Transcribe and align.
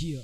Chill. 0.00 0.22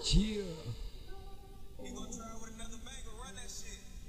Chill. 0.00 0.44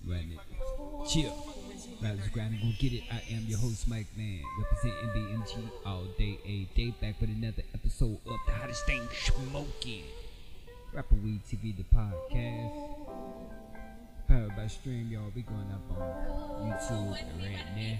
Run 0.05 0.19
it. 0.19 1.09
Chill. 1.09 1.44
Get 2.79 2.91
it. 2.91 3.03
I 3.09 3.21
am 3.33 3.45
your 3.47 3.57
host, 3.59 3.87
Mike 3.87 4.07
Man, 4.17 4.41
representing 4.59 5.09
BMG 5.09 5.69
all 5.85 6.03
day, 6.17 6.37
a 6.45 6.63
day 6.75 6.93
back 6.99 7.21
with 7.21 7.29
another 7.29 7.63
episode 7.73 8.17
of 8.25 8.37
the 8.45 8.51
hottest 8.51 8.85
thing 8.85 9.07
smoking. 9.13 10.03
Rapper 10.91 11.15
Weed 11.23 11.39
TV, 11.49 11.73
the 11.77 11.83
podcast. 11.95 12.73
Powered 14.27 14.55
by 14.57 14.63
StreamYard. 14.63 15.33
We 15.35 15.43
going 15.43 15.71
up 15.71 15.89
on 15.97 16.69
YouTube 16.69 17.11
right 17.11 17.65
now. 17.77 17.97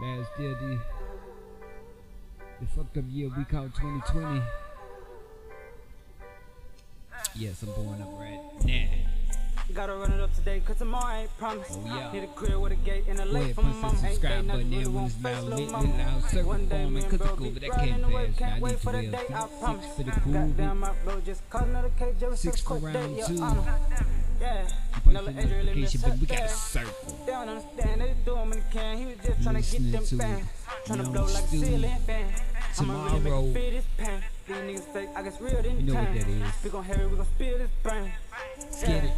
Man, 0.00 0.26
still 0.34 0.50
the 0.50 0.78
the 2.60 2.66
fucked 2.76 2.96
up 2.96 3.04
year 3.10 3.28
we 3.36 3.44
call 3.44 3.64
2020. 3.64 4.40
Yes, 7.36 7.62
I'm 7.62 7.72
blowing 7.72 8.00
up 8.00 8.20
right 8.20 8.64
now. 8.64 9.13
Gotta 9.72 9.94
run 9.94 10.12
it 10.12 10.20
up 10.20 10.32
today, 10.34 10.60
cause 10.64 10.76
tomorrow 10.76 11.16
ain't 11.22 11.38
promised. 11.38 11.72
Oh, 11.72 11.82
yeah. 11.86 12.12
Need 12.12 12.24
a 12.24 12.26
crib 12.28 12.60
with 12.60 12.72
a 12.72 12.76
gate 12.76 13.04
and 13.08 13.18
a 13.18 13.24
lake 13.24 13.54
for 13.54 13.62
my 13.62 13.72
that 13.72 14.04
Ain't 14.04 14.22
button 14.22 14.46
nothing 14.46 14.70
really 14.70 14.86
won't 14.88 15.12
face 15.12 15.42
little 15.42 15.58
lit, 15.58 15.70
mama. 15.72 15.88
lit, 15.88 15.98
loud, 15.98 16.22
circle 16.24 16.48
One 16.48 16.66
day 16.68 16.86
me 16.86 17.00
and 17.02 17.18
bro 17.18 17.36
be 17.36 17.50
but 17.50 17.64
I 17.64 17.68
riding 17.68 17.94
can't 17.94 18.02
pass. 18.12 18.38
can't 18.38 18.52
I 18.54 18.60
wait 18.60 18.78
for 18.78 18.92
the 18.92 19.02
day, 19.02 19.24
I 19.34 19.46
promise. 19.60 19.84
six 19.84 19.96
for 19.96 20.02
the 20.04 20.10
cool. 20.20 20.32
Goddamn, 20.32 20.78
my 20.80 20.92
bro 21.04 21.20
just 21.22 21.50
caught 21.50 21.66
another 21.66 21.90
cage, 21.98 22.22
every 22.22 22.36
Six 22.36 22.60
for 22.60 22.76
round 22.76 23.16
day, 23.16 23.22
two. 23.26 23.34
Yeah. 24.40 24.68
The 25.06 25.18
Adrian 25.40 25.66
living. 25.66 26.20
We 26.20 26.26
got 26.26 26.42
a 26.42 26.48
circle. 26.48 27.18
They 27.26 27.32
don't 27.32 27.48
understand 27.48 28.00
they 28.00 28.14
do 28.24 28.36
'em 28.36 28.52
in 28.52 28.58
the 28.60 28.64
can. 28.70 28.98
He 28.98 29.06
was 29.06 29.16
just 29.24 29.42
trying 29.42 29.62
to 29.62 29.70
get 29.78 29.92
them 29.92 30.18
fans. 30.18 30.48
Trying 30.86 30.98
to 31.04 31.10
blow 31.10 31.24
like 31.24 31.44
a 31.44 31.48
ceiling 31.48 31.98
fan. 32.06 32.32
I'ma 32.78 33.04
really 33.06 33.20
make 33.20 33.32
Tomorrow. 33.32 33.46
it 33.46 33.54
fit 33.54 33.72
his 33.72 33.84
pain. 33.96 34.20
These 34.46 34.56
niggas 34.56 34.92
fake, 34.92 35.08
I 35.16 35.22
guess 35.22 35.40
real 35.40 35.62
than 35.62 35.80
You 35.80 35.86
know 35.94 36.00
what 36.00 36.12
that 36.14 36.28
is. 36.28 36.64
We 36.64 36.70
gon' 36.70 36.84
have 36.84 37.00
it, 37.00 37.10
we 37.10 37.16
gon' 37.16 37.26
spill 37.26 37.58
this 37.58 37.70
brain. 37.82 38.12
Get 38.80 39.04
it. 39.04 39.12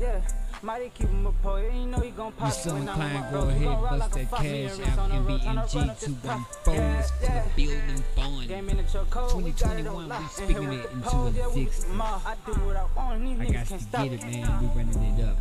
Yeah, 0.00 0.20
mighty 0.62 0.90
keep 0.94 1.08
him 1.08 1.26
a 1.26 1.32
poet. 1.32 1.72
You 1.74 1.86
know 1.86 1.98
he 1.98 2.10
gon' 2.10 2.32
pop 2.32 2.54
when 2.66 2.76
I'm 2.76 2.88
inclined, 2.88 3.14
my 3.14 3.30
go. 3.30 3.48
Ahead, 3.48 3.98
bust 3.98 4.12
that 4.12 4.30
cash 4.30 4.44
and 4.44 4.84
out. 4.84 4.98
on 4.98 5.10
the 5.10 5.20
road, 5.20 5.40
tryna 5.40 5.74
run 5.74 5.88
MBMG 5.88 5.88
up 5.88 5.98
this 5.98 6.04
214 6.04 6.20
pop. 6.22 6.74
Yeah, 6.74 7.00
is 7.00 7.10
for 7.10 7.26
the 7.26 7.50
building 7.56 8.04
fund. 8.14 8.48
Game 8.48 8.68
in 8.68 8.76
the 8.76 8.82
choke 8.84 9.10
code, 9.10 9.42
we 9.42 9.50
got 9.50 9.76
it 9.76 9.84
2021, 9.84 10.08
we 10.08 10.28
speaking 10.28 10.72
it 10.72 10.90
into 10.92 11.26
existence. 11.26 11.86
I 11.90 12.34
do 12.46 12.52
what 12.52 12.76
I 12.76 12.86
want, 12.96 13.22
and 13.22 13.26
these 13.26 13.40
I 13.40 13.62
niggas 13.62 13.90
got 13.90 14.02
to 14.02 14.08
get 14.08 14.20
it, 14.20 14.30
man. 14.30 14.60
We 14.60 14.66
running 14.68 15.18
it 15.18 15.24
up. 15.28 15.36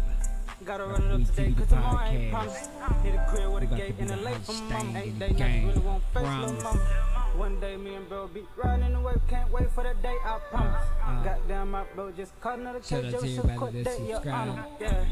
Gotta 0.65 0.85
run 0.85 1.03
it 1.03 1.11
up 1.11 1.35
today, 1.35 1.53
cause 1.55 1.67
tomorrow 1.67 2.05
ain't 2.07 2.31
promised. 2.31 2.69
Hit 3.03 3.15
a 3.15 3.25
crib 3.29 3.53
with 3.53 3.63
a 3.63 3.75
gate 3.75 3.95
and 3.99 4.09
a 4.11 4.15
the 4.15 4.21
lake 4.23 4.33
hottest 4.33 4.57
for 4.57 4.63
my 4.63 4.83
mama. 4.83 4.99
thing 4.99 5.07
in 5.11 5.19
the 5.19 5.33
game. 5.33 5.67
really 5.67 5.79
won't 5.79 6.03
face 6.13 6.23
Promise. 6.23 6.63
mama. 6.63 7.06
One 7.35 7.59
day 7.59 7.77
me 7.77 7.93
and 7.93 8.07
bro 8.09 8.27
be 8.27 8.43
riding 8.55 8.93
the 8.93 8.99
wave, 8.99 9.21
can't 9.29 9.51
wait 9.51 9.69
for 9.71 9.83
the 9.83 9.93
day, 10.01 10.15
I 10.25 10.39
promise. 10.49 10.81
Uh, 11.05 11.23
Goddamn, 11.23 11.71
my 11.71 11.83
bro 11.95 12.11
just 12.11 12.39
caught 12.41 12.57
another 12.57 12.79
out 12.79 12.83
to 12.85 12.95
everybody 12.97 13.57
quick 13.57 13.83
day, 13.83 14.07
your 14.07 14.29
honor. 14.29 14.65
Yeah. 14.81 15.05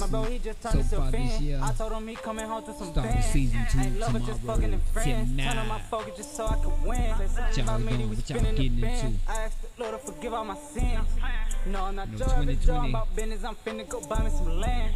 My 0.00 0.06
bro, 0.06 0.22
he 0.24 0.38
just 0.38 0.62
so 0.62 0.70
turned 0.70 0.86
far 0.86 1.02
himself 1.10 1.40
in. 1.42 1.62
I 1.62 1.72
told 1.72 1.92
him 1.92 2.08
he 2.08 2.14
coming 2.16 2.46
home 2.46 2.64
to 2.64 2.72
some 2.72 2.92
Starting 2.92 3.12
fans. 3.12 3.26
season 3.26 3.66
two 3.70 3.78
Ain't 3.80 3.98
loving 4.00 4.24
just 4.24 4.40
fucking 4.40 4.72
and 4.72 4.82
friends. 4.84 5.36
Turn 5.36 5.58
on 5.58 5.68
my 5.68 5.78
focus 5.80 6.16
just 6.16 6.34
so 6.36 6.46
I 6.46 6.54
can 6.54 6.82
win. 6.82 7.14
Something 7.28 7.66
Y'all 7.66 7.78
doing 7.78 7.98
we 8.10 8.16
what 8.16 8.30
y'all 8.30 8.38
spinning 8.38 8.54
the 8.54 8.62
getting 8.62 9.06
into. 9.06 9.18
I 9.28 9.34
asked 9.42 9.76
the 9.76 9.82
Lord 9.82 10.00
to 10.00 10.12
forgive 10.12 10.32
all 10.32 10.44
my 10.44 10.56
sins. 10.56 11.08
No, 11.66 11.84
I'm 11.84 11.96
not 11.96 12.08
You 12.08 12.18
know, 12.18 12.26
Joe, 12.26 12.32
every 12.36 12.54
2020. 12.54 12.66
job 12.66 12.88
about 12.88 13.16
business. 13.16 13.44
I'm 13.44 13.56
finna 13.56 13.88
go 13.88 14.00
buy 14.00 14.22
me 14.22 14.30
some 14.30 14.60
land. 14.60 14.94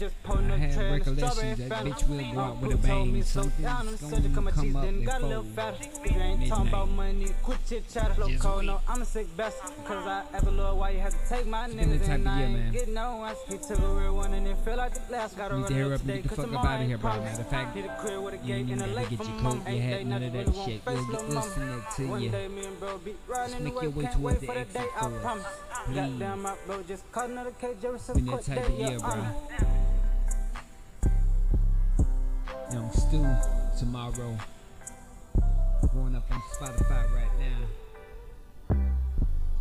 Just 0.00 0.22
pulling 0.22 0.50
I 0.50 0.56
have 0.56 0.78
and 0.78 0.92
recollections 0.92 1.32
strawberry 1.34 1.68
that 1.68 1.84
bitch 1.84 2.08
will 2.08 2.34
go 2.34 2.40
out 2.40 2.56
with 2.56 2.72
a 2.72 2.76
bang. 2.78 3.22
Something's 3.22 3.56
the 3.58 3.62
gonna 3.62 3.98
subject, 3.98 4.34
cut 4.34 4.44
my 4.44 4.50
come 4.50 4.76
up 4.76 4.84
then 4.84 5.04
got 5.04 5.20
a 5.20 5.26
little 5.26 5.44
fatter. 5.44 5.76
You 6.06 6.20
ain't 6.22 6.48
talking 6.48 6.68
about 6.68 6.88
money, 6.88 7.26
quit 7.42 7.58
chit 7.68 7.86
chat. 7.92 8.18
Low 8.18 8.30
Just 8.30 8.42
wait. 8.42 8.64
no, 8.64 8.80
I'm 8.88 9.02
a 9.02 9.04
sick 9.04 9.36
bastard. 9.36 9.72
Cause 9.84 10.06
I 10.06 10.40
the 10.40 10.52
Lord 10.52 10.78
why 10.78 10.90
you 10.92 11.00
had 11.00 11.12
to 11.12 11.18
take 11.28 11.46
my 11.46 11.68
niggas 11.68 11.98
the 11.98 11.98
type 11.98 12.08
and 12.14 12.28
of 12.28 12.38
year, 12.38 12.48
man. 12.48 12.72
getting 12.72 12.94
no 12.94 13.16
ones. 13.16 13.38
He 13.46 13.58
took 13.58 13.78
a 13.78 13.86
real 13.88 14.16
one 14.16 14.32
and 14.32 14.46
it 14.46 14.56
feel 14.64 14.78
like 14.78 14.94
the 14.94 15.12
last. 15.12 15.36
Gotta 15.36 15.54
run 15.54 15.68
to 15.70 15.94
up 15.94 16.06
get 16.06 16.22
the 16.22 16.28
cause 16.30 16.36
fuck 16.38 16.46
up 16.46 16.50
tomorrow 16.50 16.68
outta 16.68 16.84
here, 16.84 16.96
bro. 16.96 17.20
Matter 17.20 17.40
of 17.42 17.46
fact, 17.48 17.76
a 17.76 17.80
a 17.80 18.46
You 18.46 18.54
ain't 18.54 18.70
and 18.70 18.80
a 18.80 18.86
never 18.86 19.00
get 19.10 19.18
your 19.18 19.38
coat, 19.40 19.68
your 19.68 19.82
hat, 19.82 20.06
none 20.06 20.22
of 20.22 20.32
that 20.32 20.54
shit. 20.64 20.80
We'll 20.86 21.04
get 21.04 21.28
listening 21.28 21.82
to 21.96 22.08
One 22.08 22.22
you. 22.22 22.30
day 22.30 22.48
me 22.48 22.64
and 22.64 22.80
bro 22.80 22.96
be 22.96 23.14
riding 23.28 23.56
in 23.56 23.64
the 23.64 23.70
make 23.70 23.82
your 23.82 23.90
way 23.90 24.06
towards 24.06 24.40
the 24.40 24.50
exit 24.50 24.88
for 24.98 25.28
us. 25.28 25.44
Please. 25.84 25.94
Goddamn, 25.94 26.40
my 26.40 26.54
bro 26.66 26.82
just 26.84 27.12
caught 27.12 27.28
another 27.28 27.50
cage, 27.50 27.84
every 27.84 27.98
Been 28.14 28.24
that 28.24 28.42
type 28.44 28.66
of 28.66 28.78
year, 28.78 28.98
bro. 28.98 29.69
Tomorrow. 33.78 34.36
Going 35.94 36.16
up 36.16 36.30
on 36.30 36.42
Spotify 36.52 37.06
right 37.14 37.30
now. 37.38 38.76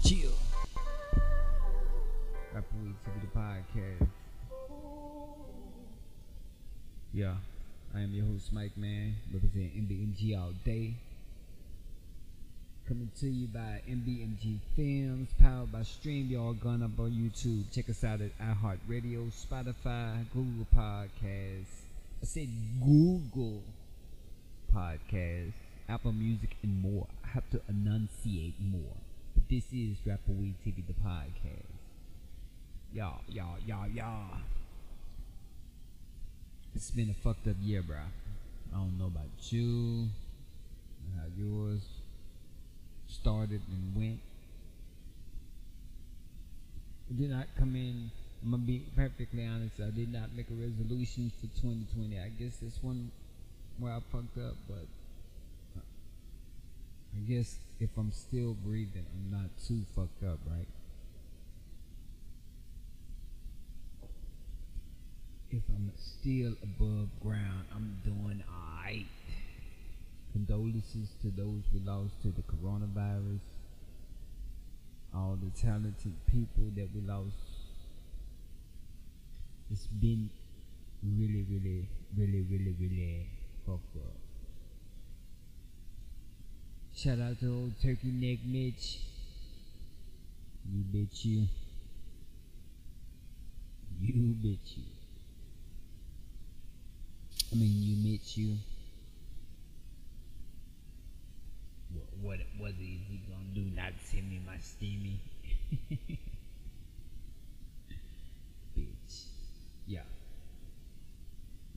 Chill. 0.03 0.31
Rapper 2.53 2.75
Weed 2.84 2.95
TV 3.06 3.22
the 3.22 3.39
podcast. 3.39 4.07
Yeah, 7.13 7.35
I 7.95 8.01
am 8.01 8.13
your 8.13 8.25
host 8.25 8.51
Mike 8.51 8.75
Man, 8.78 9.16
representing 9.31 9.88
MBMG 9.88 10.39
all 10.39 10.53
day. 10.66 10.94
Coming 12.88 13.12
to 13.19 13.28
you 13.28 13.47
by 13.47 13.81
MBMG 13.88 14.57
Films, 14.75 15.29
powered 15.39 15.72
by 15.72 15.79
StreamYard, 15.79 16.62
gone 16.62 16.81
up 16.81 17.00
on 17.00 17.12
YouTube. 17.12 17.63
Check 17.73 17.89
us 17.89 18.03
out 18.03 18.22
at 18.22 18.31
iHeartRadio, 18.39 19.31
Spotify, 19.31 20.25
Google 20.34 20.66
Podcasts. 20.75 21.88
I 22.22 22.25
said 22.25 22.50
Google 22.84 23.63
Podcast, 24.75 25.53
Apple 25.88 26.12
Music, 26.12 26.57
and 26.62 26.81
more. 26.81 27.07
I 27.24 27.30
have 27.30 27.50
to 27.52 27.62
enunciate 27.69 28.56
more. 28.59 28.97
But 29.34 29.47
this 29.50 29.63
is 29.72 29.96
Rapper 30.06 30.34
Weed 30.34 30.56
TV, 30.66 30.85
the 30.85 30.94
podcast. 30.94 31.63
Y'all, 32.94 33.22
y'all, 33.30 33.57
y'all, 33.66 33.88
y'all. 33.88 34.38
It's 36.75 36.91
been 36.91 37.09
a 37.09 37.13
fucked 37.13 37.47
up 37.47 37.56
year, 37.62 37.81
bro. 37.81 37.97
I 38.74 38.78
don't 38.78 39.00
know 39.00 39.07
about 39.07 39.51
you, 39.51 40.09
how 41.16 41.24
yours 41.38 41.81
started 43.07 43.62
and 43.72 43.96
went. 43.96 44.19
Did 47.18 47.30
not 47.30 47.47
come 47.57 47.75
in. 47.75 48.12
I'm 48.44 48.51
gonna 48.51 48.63
be 48.63 48.83
perfectly 48.95 49.45
honest. 49.45 49.79
I 49.79 49.89
did 49.89 50.13
not 50.13 50.33
make 50.35 50.50
a 50.50 50.53
resolution 50.53 51.31
for 51.39 51.47
2020. 51.61 52.19
I 52.19 52.29
guess 52.39 52.55
that's 52.61 52.81
one 52.81 53.11
where 53.79 53.94
I 53.94 54.00
fucked 54.11 54.38
up, 54.38 54.55
but 54.67 54.85
I 57.13 57.19
guess 57.27 57.57
if 57.79 57.89
I'm 57.97 58.11
still 58.11 58.53
breathing, 58.53 59.05
I'm 59.13 59.31
not 59.31 59.50
too 59.67 59.81
fucked 59.95 60.23
up, 60.23 60.39
right? 60.50 60.67
If 65.51 65.63
I'm 65.69 65.91
still 65.97 66.53
above 66.63 67.09
ground, 67.21 67.66
I'm 67.75 67.97
doing 68.06 68.44
alright. 68.47 69.07
Condolences 70.31 71.09
to 71.24 71.31
those 71.31 71.63
we 71.74 71.80
lost 71.80 72.21
to 72.21 72.30
the 72.30 72.44
coronavirus. 72.44 73.39
All 75.13 75.38
the 75.41 75.50
talented 75.59 76.13
people 76.27 76.65
that 76.75 76.88
we 76.94 77.01
lost. 77.01 77.49
It's 79.71 79.86
been 79.86 80.31
really, 81.04 81.45
really, 81.48 81.88
really, 82.18 82.42
really, 82.42 82.75
really 82.80 83.30
up. 83.69 83.80
Shout 86.95 87.19
out 87.19 87.39
to 87.42 87.54
old 87.54 87.74
Turkey 87.80 88.12
Neck 88.12 88.39
Mitch. 88.45 89.00
You 90.71 90.83
bitch 90.92 91.24
you. 91.24 91.48
You 94.01 94.36
bitch 94.44 94.77
you. 94.77 94.83
I 97.51 97.56
mean, 97.56 97.72
you 97.83 98.12
Mitch 98.12 98.38
you. 98.38 98.57
What, 101.94 102.07
what, 102.22 102.39
what 102.57 102.72
is 102.72 102.77
he 102.77 103.22
gonna 103.30 103.54
do? 103.54 103.62
Not 103.75 103.94
send 104.04 104.30
me 104.30 104.42
my 104.45 104.57
steamy? 104.60 105.19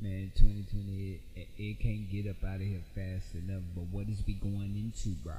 Man, 0.02 0.32
2020, 0.34 1.20
it, 1.36 1.48
it 1.56 1.78
can't 1.78 2.10
get 2.10 2.26
up 2.28 2.42
out 2.42 2.56
of 2.56 2.66
here 2.66 2.82
fast 2.94 3.34
enough. 3.34 3.62
But 3.74 3.86
what 3.92 4.08
is 4.08 4.22
we 4.26 4.34
going 4.34 4.74
into, 4.74 5.14
bro? 5.22 5.38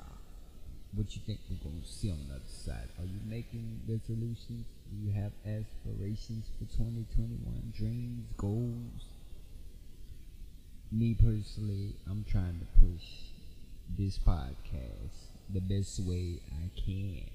What 0.96 1.14
you 1.16 1.22
think 1.26 1.40
we're 1.50 1.60
gonna 1.70 1.84
see 1.84 2.10
on 2.10 2.20
the 2.30 2.36
other 2.36 2.48
side? 2.48 2.88
Are 2.98 3.04
you 3.04 3.20
making 3.28 3.82
resolutions? 3.90 4.64
Do 4.88 4.96
you 4.96 5.12
have 5.12 5.34
aspirations 5.44 6.48
for 6.56 6.66
2021? 6.78 7.74
Dreams, 7.76 8.24
goals? 8.38 9.04
me 10.94 11.16
personally, 11.16 11.96
I'm 12.08 12.24
trying 12.30 12.60
to 12.60 12.80
push 12.80 13.04
this 13.98 14.20
podcast 14.20 15.32
the 15.52 15.60
best 15.60 16.00
way 16.02 16.40
I 16.52 16.70
can. 16.80 17.30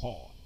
Hard. 0.00 0.37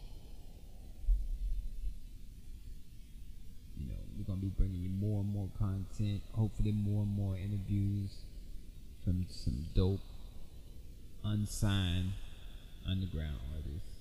We're 4.23 4.35
gonna 4.35 4.47
be 4.47 4.55
bringing 4.57 4.83
you 4.83 4.89
more 4.89 5.21
and 5.21 5.33
more 5.33 5.49
content. 5.59 6.23
Hopefully, 6.33 6.71
more 6.71 7.03
and 7.03 7.17
more 7.17 7.35
interviews 7.37 8.11
from 9.05 9.27
some 9.29 9.67
dope, 9.75 10.01
unsigned 11.25 12.13
underground 12.89 13.39
artists. 13.53 13.99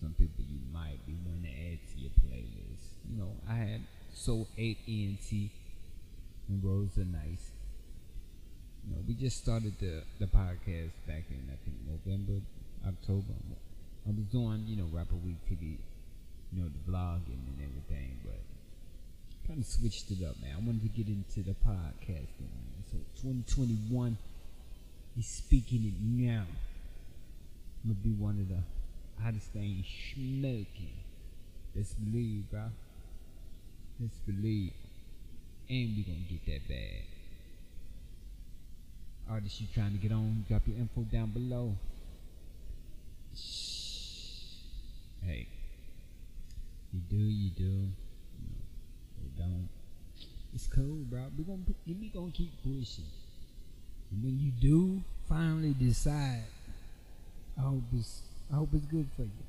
Some 0.00 0.14
people 0.18 0.44
you 0.48 0.60
might 0.72 1.04
be 1.06 1.14
wanting 1.26 1.42
to 1.42 1.72
add 1.72 1.78
to 1.92 2.00
your 2.00 2.10
playlist. 2.24 2.88
You 3.10 3.18
know, 3.18 3.32
I 3.46 3.56
had 3.56 3.80
Soul 4.14 4.48
8 4.56 4.78
ENT 4.88 5.50
and 6.48 6.64
Rosa 6.64 7.04
Nice. 7.04 7.50
You 8.88 8.96
know, 8.96 9.02
we 9.06 9.12
just 9.12 9.36
started 9.42 9.74
the, 9.78 10.04
the 10.20 10.26
podcast 10.26 10.92
back 11.06 11.24
in 11.28 11.50
I 11.52 11.56
think 11.64 11.76
November, 11.86 12.40
October. 12.86 13.34
I 14.06 14.10
was 14.10 14.24
doing, 14.32 14.64
you 14.66 14.76
know, 14.76 14.88
Rapper 14.90 15.16
Weed 15.16 15.36
TV, 15.50 15.76
you 16.52 16.62
know, 16.62 16.68
the 16.68 16.90
vlogging 16.90 17.44
and 17.48 17.60
everything, 17.60 18.18
but 18.24 18.40
kind 19.46 19.60
of 19.60 19.66
switched 19.66 20.10
it 20.10 20.24
up, 20.24 20.40
man. 20.40 20.52
I 20.56 20.60
wanted 20.64 20.82
to 20.82 20.88
get 20.88 21.08
into 21.08 21.42
the 21.42 21.54
podcasting. 21.66 22.50
So 22.90 22.98
2021 23.22 24.16
is 25.18 25.26
speaking 25.26 25.84
it 25.84 26.00
now. 26.00 26.44
I'm 27.82 27.90
gonna 27.90 27.94
be 28.02 28.12
one 28.12 28.40
of 28.40 28.48
the 28.48 29.22
hottest 29.22 29.48
things 29.52 29.86
smoking. 30.14 30.96
Let's 31.74 31.92
believe, 31.94 32.50
bro. 32.50 32.70
Let's 34.00 34.18
believe. 34.26 34.72
And 35.68 35.96
we 35.96 36.02
gonna 36.02 36.18
get 36.28 36.46
that 36.46 36.68
bag. 36.68 37.04
Artists 39.28 39.60
you 39.60 39.66
trying 39.74 39.92
to 39.92 39.98
get 39.98 40.12
on, 40.12 40.44
drop 40.48 40.62
your 40.66 40.76
info 40.76 41.02
down 41.02 41.30
below. 41.30 41.74
Shh. 43.34 44.58
Hey. 45.24 45.48
You 46.92 47.00
do, 47.10 47.16
you 47.16 47.50
do. 47.50 47.88
Don't. 49.44 49.68
It's 50.54 50.66
cool, 50.68 51.04
bro. 51.10 51.24
We 51.36 51.44
gonna 51.44 51.62
we 51.86 52.08
gonna 52.08 52.30
keep 52.30 52.52
pushing. 52.62 53.04
When 54.10 54.38
you 54.38 54.52
do 54.52 55.02
finally 55.28 55.74
decide, 55.74 56.44
I 57.58 57.62
hope 57.62 57.82
it's 57.92 58.22
I 58.52 58.56
hope 58.56 58.68
it's 58.72 58.86
good 58.86 59.08
for 59.16 59.22
you. 59.22 59.44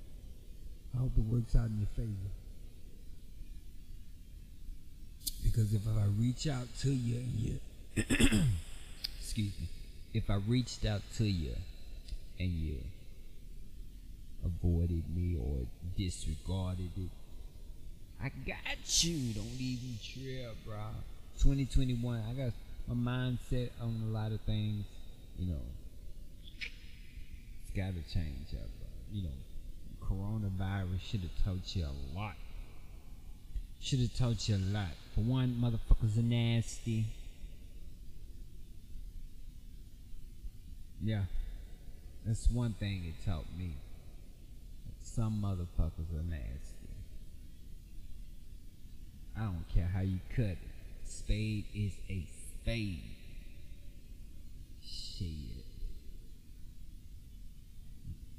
I 0.95 0.97
hope 0.99 1.11
it 1.17 1.23
works 1.23 1.55
out 1.55 1.67
in 1.67 1.77
your 1.79 1.87
favor. 1.95 2.31
Because 5.43 5.73
if 5.73 5.87
I 5.87 6.05
reach 6.17 6.47
out 6.47 6.67
to 6.79 6.91
you 6.91 7.17
and 7.17 7.39
you 7.39 7.59
excuse 9.19 9.51
me, 9.59 9.67
if 10.13 10.29
I 10.29 10.35
reached 10.47 10.85
out 10.85 11.01
to 11.17 11.25
you 11.25 11.53
and 12.39 12.49
you 12.49 12.77
avoided 14.43 15.03
me 15.15 15.37
or 15.37 15.67
disregarded 15.97 16.91
it, 16.97 17.09
I 18.21 18.31
got 18.45 19.03
you. 19.03 19.33
Don't 19.33 19.59
even 19.59 19.97
trip, 20.01 20.55
bro. 20.65 20.75
2021, 21.39 22.23
I 22.29 22.33
got 22.33 22.53
my 22.87 23.11
mindset 23.11 23.69
on 23.81 24.01
a 24.07 24.11
lot 24.11 24.31
of 24.31 24.41
things. 24.41 24.85
You 25.37 25.47
know, 25.47 25.61
it's 27.63 27.75
got 27.75 27.93
to 27.93 28.13
change 28.13 28.53
up. 28.53 28.69
Bro. 28.79 28.87
You 29.11 29.23
know, 29.23 29.29
coronavirus 30.03 31.01
should 31.01 31.21
have 31.21 31.43
taught 31.43 31.75
you 31.75 31.85
a 31.85 32.17
lot. 32.17 32.35
Should 33.81 33.99
have 33.99 34.15
taught 34.15 34.47
you 34.49 34.55
a 34.55 34.57
lot. 34.57 34.95
For 35.13 35.21
one, 35.21 35.57
motherfuckers 35.61 36.17
are 36.17 36.23
nasty. 36.23 37.05
Yeah, 41.03 41.23
that's 42.25 42.49
one 42.49 42.73
thing 42.73 43.03
it 43.05 43.29
taught 43.29 43.45
me. 43.57 43.75
Some 45.03 45.43
motherfuckers 45.43 46.11
are 46.17 46.23
nasty. 46.23 46.84
I 49.37 49.41
don't 49.41 49.65
care 49.73 49.89
how 49.93 50.01
you 50.01 50.19
cut 50.35 50.45
it. 50.45 50.57
Spade 51.03 51.65
is 51.73 51.91
a 52.09 52.25
spade. 52.25 53.01
Shit. 54.81 55.65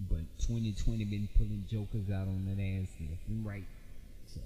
But 0.08 0.24
2020 0.38 1.04
been 1.04 1.28
pulling 1.36 1.64
jokers 1.70 2.10
out 2.10 2.28
on 2.28 2.44
that 2.46 2.62
ass 2.62 2.88
left 3.00 3.28
and 3.28 3.46
right. 3.46 3.64
So 4.26 4.40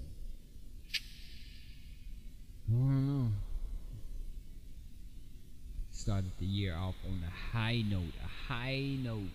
I 2.69 2.71
don't 2.71 3.07
know. 3.07 3.31
Started 5.91 6.31
the 6.39 6.45
year 6.45 6.75
off 6.75 6.95
on 7.05 7.23
a 7.23 7.55
high 7.57 7.83
note, 7.87 8.13
a 8.23 8.51
high 8.51 8.97
note. 9.03 9.29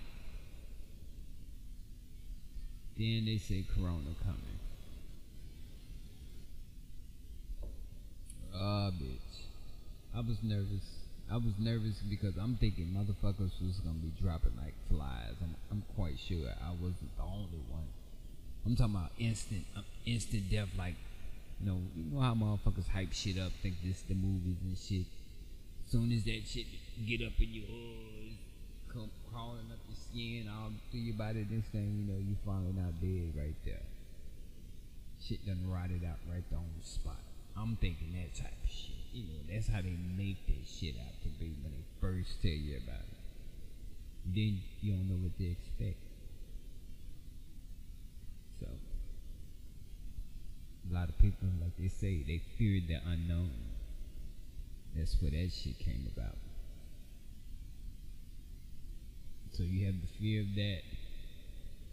Then 2.98 3.26
they 3.26 3.38
say 3.38 3.64
Corona 3.74 4.14
coming. 4.24 4.55
Uh, 8.56 8.90
bitch. 8.90 9.44
I 10.16 10.20
was 10.20 10.38
nervous. 10.42 11.04
I 11.30 11.36
was 11.36 11.52
nervous 11.58 11.98
because 12.08 12.36
I'm 12.38 12.56
thinking 12.56 12.86
motherfuckers 12.86 13.52
was 13.60 13.80
gonna 13.84 14.00
be 14.00 14.12
dropping 14.20 14.56
like 14.56 14.72
flies. 14.88 15.34
I'm, 15.42 15.54
I'm 15.70 15.82
quite 15.94 16.18
sure 16.18 16.48
I 16.48 16.70
wasn't 16.70 17.14
the 17.16 17.24
only 17.24 17.60
one. 17.68 17.84
I'm 18.64 18.74
talking 18.74 18.94
about 18.94 19.10
instant, 19.18 19.66
uh, 19.76 19.82
instant 20.06 20.50
death. 20.50 20.68
Like, 20.78 20.94
you 21.60 21.68
know, 21.68 21.78
you 21.94 22.04
know 22.10 22.20
how 22.20 22.34
motherfuckers 22.34 22.88
hype 22.88 23.12
shit 23.12 23.38
up, 23.38 23.52
think 23.62 23.76
this 23.84 24.00
the 24.08 24.14
movies 24.14 24.56
and 24.64 24.78
shit. 24.78 25.06
Soon 25.90 26.10
as 26.12 26.24
that 26.24 26.42
shit 26.46 26.66
get 27.06 27.20
up 27.26 27.38
in 27.38 27.52
your 27.52 27.68
eyes, 27.68 28.38
come 28.90 29.10
crawling 29.30 29.68
up 29.70 29.78
your 29.86 29.98
skin, 30.00 30.48
all 30.48 30.72
through 30.90 31.00
your 31.00 31.16
body, 31.16 31.44
this 31.44 31.64
thing, 31.66 31.92
you 32.00 32.12
know, 32.12 32.18
you 32.18 32.36
finally 32.46 32.72
not 32.72 32.96
dead 33.02 33.36
right 33.36 33.58
there. 33.66 33.84
Shit 35.20 35.44
done 35.44 35.60
rotted 35.68 36.04
out 36.04 36.18
right 36.32 36.42
there 36.48 36.58
on 36.58 36.70
the 36.80 36.86
spot. 36.86 37.25
I'm 37.58 37.76
thinking 37.76 38.12
that 38.12 38.34
type 38.36 38.52
of 38.62 38.70
shit. 38.70 38.94
You 39.12 39.22
know, 39.24 39.40
that's 39.50 39.68
how 39.68 39.80
they 39.80 39.96
make 40.16 40.46
that 40.46 40.68
shit 40.68 40.94
out 41.00 41.22
to 41.22 41.28
be 41.28 41.56
when 41.62 41.72
they 41.72 41.84
first 42.00 42.42
tell 42.42 42.50
you 42.50 42.76
about 42.76 43.00
it. 43.00 43.16
Then 44.26 44.60
you 44.82 44.92
don't 44.92 45.08
know 45.08 45.16
what 45.16 45.36
to 45.38 45.50
expect. 45.50 45.96
So, 48.60 48.66
a 50.90 50.94
lot 50.94 51.08
of 51.08 51.18
people, 51.18 51.48
like 51.60 51.76
they 51.78 51.88
say, 51.88 52.22
they 52.26 52.42
fear 52.58 52.80
the 52.86 52.98
unknown. 53.10 53.50
That's 54.94 55.16
where 55.20 55.30
that 55.30 55.50
shit 55.52 55.78
came 55.78 56.10
about. 56.14 56.36
So 59.52 59.62
you 59.62 59.86
have 59.86 59.94
the 59.94 60.08
fear 60.18 60.42
of 60.42 60.54
that. 60.56 60.82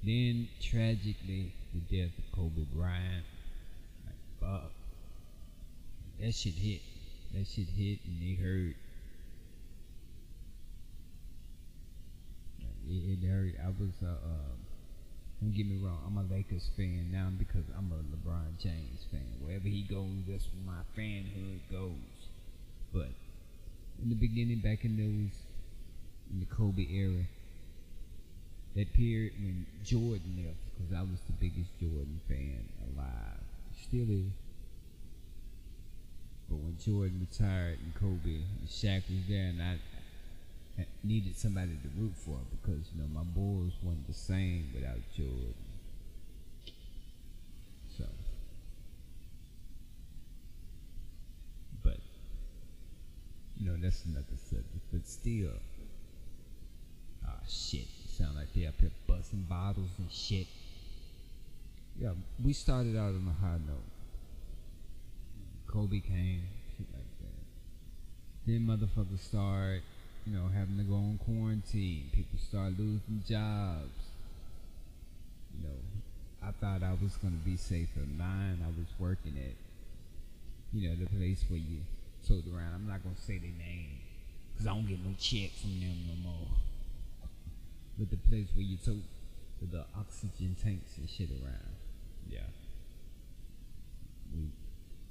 Then, 0.03 0.49
tragically, 0.61 1.53
the 1.73 1.79
death 1.79 2.11
of 2.17 2.31
Kobe 2.35 2.65
Bryant. 2.73 3.23
Like, 4.05 4.15
fuck. 4.41 4.71
That 6.19 6.33
shit 6.33 6.53
hit. 6.53 6.81
That 7.33 7.47
shit 7.47 7.67
hit 7.67 7.99
and 8.05 8.21
they 8.21 8.41
hurt. 8.41 8.75
It, 12.87 13.23
it 13.23 13.27
hurt. 13.27 13.55
I 13.63 13.69
was, 13.69 13.91
uh, 14.03 14.07
uh, 14.11 14.53
don't 15.41 15.53
get 15.53 15.65
me 15.67 15.77
wrong, 15.83 15.99
I'm 16.05 16.17
a 16.17 16.33
Lakers 16.33 16.69
fan 16.77 17.09
now 17.11 17.27
because 17.37 17.63
I'm 17.77 17.91
a 17.91 17.99
LeBron 18.15 18.59
James 18.61 19.05
fan. 19.11 19.27
Wherever 19.41 19.67
he 19.67 19.83
goes, 19.83 20.23
that's 20.27 20.47
where 20.53 20.75
my 20.75 20.83
fanhood 20.95 21.59
goes. 21.71 22.29
But 22.93 23.09
in 24.01 24.09
the 24.09 24.15
beginning, 24.15 24.59
back 24.59 24.85
in 24.85 24.97
those, 24.97 25.35
in 26.31 26.39
the 26.39 26.45
Kobe 26.45 26.87
era, 26.89 27.23
that 28.75 28.93
period 28.93 29.33
when 29.39 29.65
Jordan 29.83 30.45
left, 30.45 30.57
because 30.77 30.93
I 30.95 31.01
was 31.01 31.19
the 31.27 31.33
biggest 31.33 31.69
Jordan 31.79 32.19
fan 32.27 32.69
alive, 32.95 33.43
still 33.87 34.09
is. 34.09 34.31
But 36.49 36.57
when 36.57 36.77
Jordan 36.77 37.27
retired 37.29 37.79
and 37.83 37.95
Kobe 37.95 38.35
and 38.35 38.67
Shaq 38.67 39.03
was 39.09 39.27
there, 39.27 39.47
and 39.47 39.61
I 39.61 39.77
needed 41.03 41.37
somebody 41.37 41.71
to 41.81 42.01
root 42.01 42.13
for 42.15 42.37
because 42.51 42.81
you 42.93 43.01
know 43.01 43.07
my 43.13 43.23
Bulls 43.23 43.73
weren't 43.83 44.07
the 44.07 44.13
same 44.13 44.69
without 44.73 44.99
Jordan. 45.15 45.53
So, 47.97 48.05
but 51.83 51.97
you 53.57 53.69
know 53.69 53.77
that's 53.81 54.03
another 54.05 54.25
subject. 54.49 54.67
But 54.91 55.05
still, 55.07 55.51
ah 57.25 57.33
oh, 57.33 57.45
shit, 57.47 57.87
sound 58.07 58.35
like 58.35 58.53
they 58.53 58.65
up 58.65 58.75
here 58.79 58.91
busting 59.07 59.45
bottles 59.49 59.91
and 59.99 60.11
shit. 60.11 60.47
Yeah, 61.99 62.13
we 62.43 62.53
started 62.53 62.97
out 62.97 63.09
on 63.09 63.27
a 63.29 63.45
high 63.45 63.59
note. 63.67 63.92
Kobe 65.73 66.01
came, 66.01 66.43
shit 66.77 66.85
like 66.93 67.09
that. 67.21 67.41
Then 68.45 68.67
motherfuckers 68.67 69.21
start, 69.21 69.81
you 70.23 70.31
know, 70.31 70.47
having 70.53 70.77
to 70.77 70.83
go 70.83 70.93
on 70.93 71.19
quarantine. 71.25 72.11
People 72.13 72.37
start 72.37 72.77
losing 72.77 73.23
jobs. 73.27 74.13
You 75.57 75.67
know, 75.67 76.47
I 76.47 76.51
thought 76.51 76.83
I 76.83 76.93
was 77.01 77.15
gonna 77.17 77.41
be 77.43 77.57
safe 77.57 77.89
at 77.97 78.07
nine. 78.07 78.59
I 78.63 78.67
was 78.77 78.85
working 78.99 79.33
at, 79.35 79.55
you 80.71 80.89
know, 80.89 80.95
the 80.95 81.07
place 81.07 81.43
where 81.49 81.59
you 81.59 81.79
told 82.27 82.43
around. 82.53 82.75
I'm 82.75 82.87
not 82.87 83.01
gonna 83.01 83.15
say 83.17 83.39
their 83.39 83.57
name 83.57 83.97
because 84.53 84.67
I 84.67 84.75
don't 84.75 84.87
get 84.87 85.03
no 85.03 85.15
check 85.17 85.49
from 85.59 85.79
them 85.79 85.97
no 86.07 86.29
more. 86.29 86.47
But 87.97 88.11
the 88.11 88.17
place 88.17 88.47
where 88.53 88.65
you 88.65 88.77
tote 88.77 89.01
the 89.71 89.85
oxygen 89.97 90.55
tanks 90.61 90.97
and 90.97 91.09
shit 91.09 91.29
around, 91.31 91.73
yeah. 92.29 92.45
We 94.35 94.49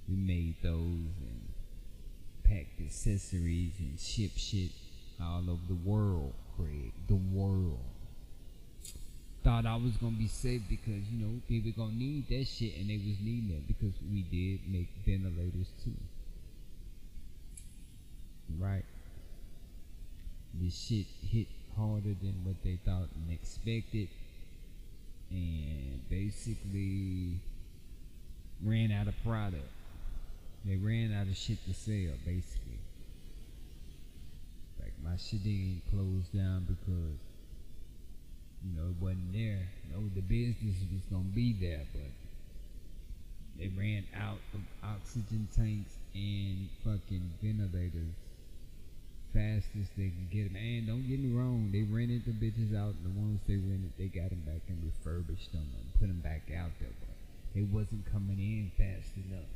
we 0.08 0.16
made 0.16 0.56
those 0.62 1.12
and 1.20 1.48
packed 2.44 2.80
accessories 2.80 3.72
and 3.78 3.98
ship 3.98 4.32
shit 4.36 4.70
all 5.20 5.42
over 5.48 5.62
the 5.68 5.88
world, 5.88 6.34
Craig. 6.56 6.92
The 7.08 7.14
world. 7.14 7.78
Thought 9.44 9.66
I 9.66 9.76
was 9.76 9.96
gonna 9.96 10.16
be 10.16 10.28
safe 10.28 10.62
because 10.68 11.02
you 11.10 11.18
know 11.18 11.40
people 11.48 11.72
gonna 11.76 11.94
need 11.94 12.28
that 12.28 12.46
shit 12.46 12.76
and 12.78 12.88
they 12.88 12.96
was 12.96 13.18
needing 13.20 13.50
it 13.50 13.66
because 13.66 13.94
we 14.10 14.22
did 14.22 14.60
make 14.70 14.88
ventilators 15.04 15.68
too. 15.82 15.96
Right. 18.58 18.84
This 20.54 20.78
shit 20.78 21.06
hit 21.28 21.48
harder 21.76 22.14
than 22.20 22.44
what 22.44 22.56
they 22.62 22.78
thought 22.84 23.08
and 23.14 23.32
expected 23.32 24.08
and 25.30 26.08
basically 26.08 27.40
ran 28.62 28.92
out 28.92 29.08
of 29.08 29.14
product. 29.24 29.68
They 30.64 30.76
ran 30.76 31.12
out 31.12 31.26
of 31.26 31.36
shit 31.36 31.58
to 31.66 31.74
sell, 31.74 32.14
basically. 32.24 32.78
Like 34.78 34.94
my 35.02 35.16
shit 35.16 35.42
didn't 35.42 35.82
close 35.90 36.30
down 36.30 36.66
because 36.70 37.18
you 38.62 38.70
know 38.78 38.94
it 38.94 39.02
wasn't 39.02 39.32
there. 39.32 39.66
No, 39.90 40.06
the 40.14 40.22
business 40.22 40.78
was 40.92 41.02
gonna 41.10 41.34
be 41.34 41.52
there, 41.52 41.82
but 41.92 42.14
they 43.58 43.68
ran 43.74 44.04
out 44.14 44.38
of 44.54 44.60
oxygen 44.84 45.48
tanks 45.54 45.98
and 46.14 46.68
fucking 46.84 47.26
ventilators 47.42 48.14
fast 49.34 49.66
as 49.80 49.88
they 49.96 50.14
can 50.14 50.28
get 50.30 50.52
them. 50.52 50.62
And 50.62 50.86
don't 50.86 51.08
get 51.08 51.18
me 51.18 51.34
wrong, 51.34 51.70
they 51.72 51.82
rented 51.82 52.22
the 52.24 52.38
bitches 52.38 52.70
out. 52.70 52.94
And 53.02 53.10
the 53.10 53.18
ones 53.18 53.40
they 53.48 53.56
rented, 53.56 53.98
they 53.98 54.06
got 54.06 54.30
them 54.30 54.46
back 54.46 54.62
and 54.68 54.78
refurbished 54.84 55.50
them 55.50 55.66
and 55.74 55.92
put 55.98 56.06
them 56.06 56.20
back 56.22 56.54
out 56.54 56.70
there. 56.78 56.94
But 57.02 57.18
they 57.54 57.62
wasn't 57.62 58.06
coming 58.12 58.38
in 58.38 58.70
fast 58.78 59.10
enough 59.16 59.50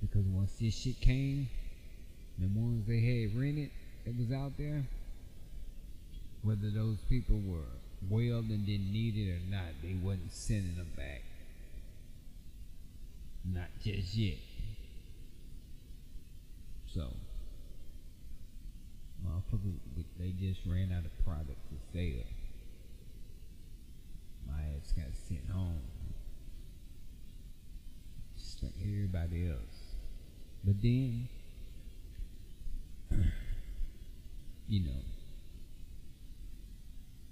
because 0.00 0.24
once 0.26 0.52
this 0.60 0.74
shit 0.74 1.00
came, 1.00 1.48
the 2.38 2.46
ones 2.48 2.86
they 2.86 3.00
had 3.00 3.38
rented 3.38 3.70
that 4.04 4.16
was 4.18 4.32
out 4.32 4.52
there, 4.58 4.84
whether 6.42 6.70
those 6.70 6.98
people 7.08 7.40
were 7.46 7.68
well 8.08 8.38
and 8.38 8.66
didn't 8.66 8.92
need 8.92 9.16
it 9.16 9.32
or 9.32 9.50
not, 9.50 9.72
they 9.82 9.94
wasn't 10.02 10.32
sending 10.32 10.76
them 10.76 10.90
back. 10.96 11.22
Not 13.44 13.68
just 13.82 14.14
yet. 14.14 14.38
So 16.92 17.08
Motherfuckers, 19.26 20.04
they 20.18 20.32
just 20.38 20.60
ran 20.66 20.92
out 20.92 21.04
of 21.04 21.24
product 21.24 21.58
to 21.70 21.76
sell. 21.92 22.24
My 24.46 24.60
ass 24.76 24.92
got 24.92 25.06
sent 25.28 25.48
home. 25.50 25.82
Just 28.36 28.62
like 28.62 28.72
everybody 28.80 29.48
else. 29.48 29.75
But 30.66 30.82
then, 30.82 31.28
you 34.68 34.80
know, 34.80 35.00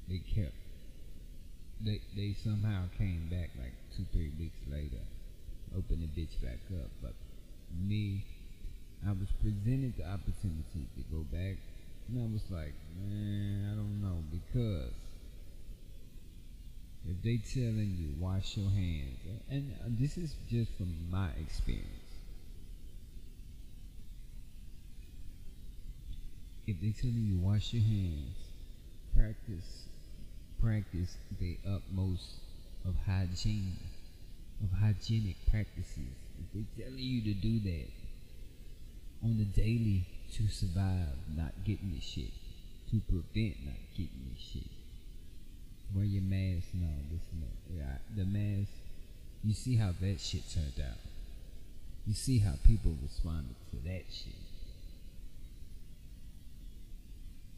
they 0.09 0.19
kept, 0.19 0.55
they, 1.81 2.01
they 2.15 2.37
somehow 2.45 2.85
came 2.97 3.27
back 3.29 3.51
like 3.59 3.73
two, 3.97 4.05
three 4.13 4.31
weeks 4.39 4.61
later, 4.71 5.03
opened 5.77 6.03
the 6.03 6.21
bitch 6.21 6.41
back 6.41 6.61
up. 6.81 6.91
But 7.03 7.15
me, 7.77 8.25
I 9.05 9.11
was 9.11 9.29
presented 9.43 9.97
the 9.97 10.07
opportunity 10.07 10.87
to 10.95 11.03
go 11.11 11.25
back 11.33 11.57
and 12.07 12.23
I 12.23 12.33
was 12.33 12.43
like, 12.51 12.75
man, 12.97 13.69
I 13.73 13.75
don't 13.75 14.01
know 14.01 14.23
because 14.31 14.93
if 17.09 17.21
they 17.25 17.39
telling 17.53 17.97
you 17.99 18.15
wash 18.21 18.57
your 18.57 18.71
hands, 18.71 19.19
and 19.51 19.75
this 19.99 20.17
is 20.17 20.37
just 20.49 20.71
from 20.79 21.11
my 21.11 21.31
experience. 21.41 22.04
If 26.67 26.81
they 26.81 26.95
telling 26.99 27.27
you 27.27 27.37
to 27.37 27.45
wash 27.45 27.75
your 27.75 27.83
hands, 27.83 28.37
practice, 29.15 29.85
practice 30.63 31.17
the 31.39 31.59
utmost 31.69 32.41
of 32.87 32.95
hygiene, 33.07 33.77
of 34.63 34.79
hygienic 34.79 35.37
practices. 35.51 36.17
If 36.41 36.53
they 36.55 36.83
telling 36.83 36.99
you 36.99 37.21
to 37.23 37.35
do 37.35 37.61
that 37.61 37.91
on 39.23 39.37
the 39.37 39.45
daily, 39.45 40.07
to 40.35 40.49
survive 40.49 41.15
not 41.37 41.53
getting 41.65 41.93
this 41.95 42.05
shit, 42.05 42.33
to 42.91 43.01
prevent 43.09 43.57
not 43.67 43.81
getting 43.93 44.25
this 44.33 44.43
shit. 44.43 44.71
Wear 45.95 46.05
your 46.05 46.23
mask 46.23 46.69
now, 46.73 46.97
this 47.13 47.21
that. 47.41 47.77
Yeah, 47.77 47.99
the 48.17 48.25
mask, 48.25 48.71
you 49.45 49.53
see 49.53 49.77
how 49.77 49.93
that 50.01 50.21
shit 50.21 50.43
turned 50.53 50.81
out. 50.81 50.99
You 52.07 52.15
see 52.15 52.39
how 52.39 52.55
people 52.67 52.97
responded 53.03 53.55
to 53.71 53.77
that 53.89 54.05
shit. 54.11 54.44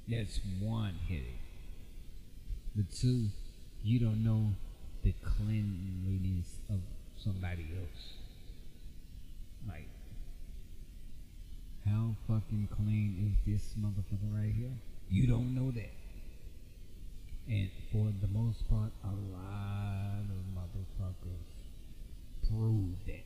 That's 0.08 0.38
one 0.60 0.94
headache. 1.08 1.40
The 2.76 2.84
two, 2.84 3.26
you 3.82 3.98
don't 3.98 4.22
know 4.22 4.52
the 5.02 5.12
cleanliness 5.24 6.46
of 6.70 6.78
somebody 7.16 7.66
else. 7.76 8.12
Like, 9.66 9.88
how 11.84 12.14
fucking 12.28 12.68
clean 12.76 13.34
is 13.46 13.52
this 13.52 13.74
motherfucker 13.80 14.32
right 14.32 14.54
here? 14.54 14.70
You 15.10 15.26
don't 15.26 15.54
know 15.56 15.72
that. 15.72 15.92
And 17.48 17.70
for 17.90 18.12
the 18.20 18.28
most 18.28 18.68
part, 18.70 18.92
a 19.02 19.08
lot 19.08 20.22
of 20.22 20.40
motherfuckers 20.54 22.48
prove 22.48 22.94
that. 23.06 23.24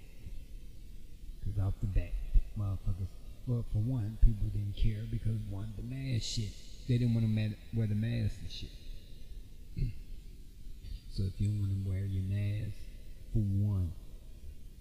Cause 1.44 1.62
off 1.62 1.74
the 1.80 1.88
bat, 1.88 2.12
motherfuckers, 2.58 3.08
well, 3.46 3.64
for 3.70 3.78
one, 3.78 4.16
people 4.22 4.48
didn't 4.54 4.76
care 4.76 5.04
because 5.10 5.36
one, 5.50 5.74
the 5.76 5.82
mask 5.82 6.24
shit. 6.24 6.52
They 6.90 6.98
didn't 6.98 7.14
want 7.14 7.24
to 7.24 7.54
wear 7.72 7.86
the 7.86 7.94
mask 7.94 8.34
and 8.42 8.50
shit. 8.50 8.74
so 11.14 11.22
if 11.22 11.40
you 11.40 11.46
don't 11.46 11.60
want 11.60 11.70
to 11.70 11.88
wear 11.88 12.02
your 12.02 12.24
mask, 12.26 12.74
for 13.32 13.38
one, 13.38 13.92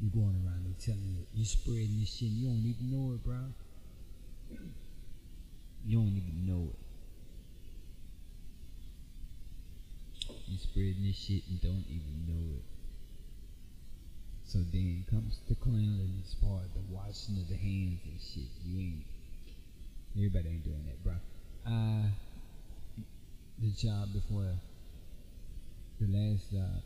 you're 0.01 0.09
going 0.09 0.33
around 0.41 0.65
and 0.65 0.73
telling 0.79 1.05
you, 1.05 1.27
you're 1.35 1.45
spreading 1.45 1.99
this 1.99 2.09
shit, 2.09 2.29
you 2.33 2.47
don't 2.49 2.65
even 2.65 2.89
know 2.89 3.13
it, 3.13 3.23
bro. 3.23 3.37
You 5.85 5.99
don't 5.99 6.17
even 6.17 6.45
know 6.45 6.73
it. 6.73 6.79
You're 10.47 10.59
spreading 10.59 11.05
this 11.05 11.15
shit 11.15 11.43
and 11.47 11.61
don't 11.61 11.85
even 11.87 12.25
know 12.27 12.57
it. 12.57 12.65
So 14.45 14.57
then 14.73 15.05
comes 15.11 15.39
the 15.47 15.55
cleanliness 15.55 16.35
part, 16.41 16.73
the 16.73 16.81
washing 16.89 17.37
of 17.37 17.47
the 17.47 17.55
hands 17.55 18.01
and 18.03 18.19
shit. 18.19 18.49
You 18.65 18.79
ain't. 18.79 19.05
Everybody 20.17 20.49
ain't 20.49 20.63
doing 20.65 20.83
that, 20.87 21.03
bro. 21.03 21.13
The 23.61 23.71
job 23.77 24.13
before 24.13 24.53
the 25.99 26.07
last 26.07 26.51
job. 26.51 26.81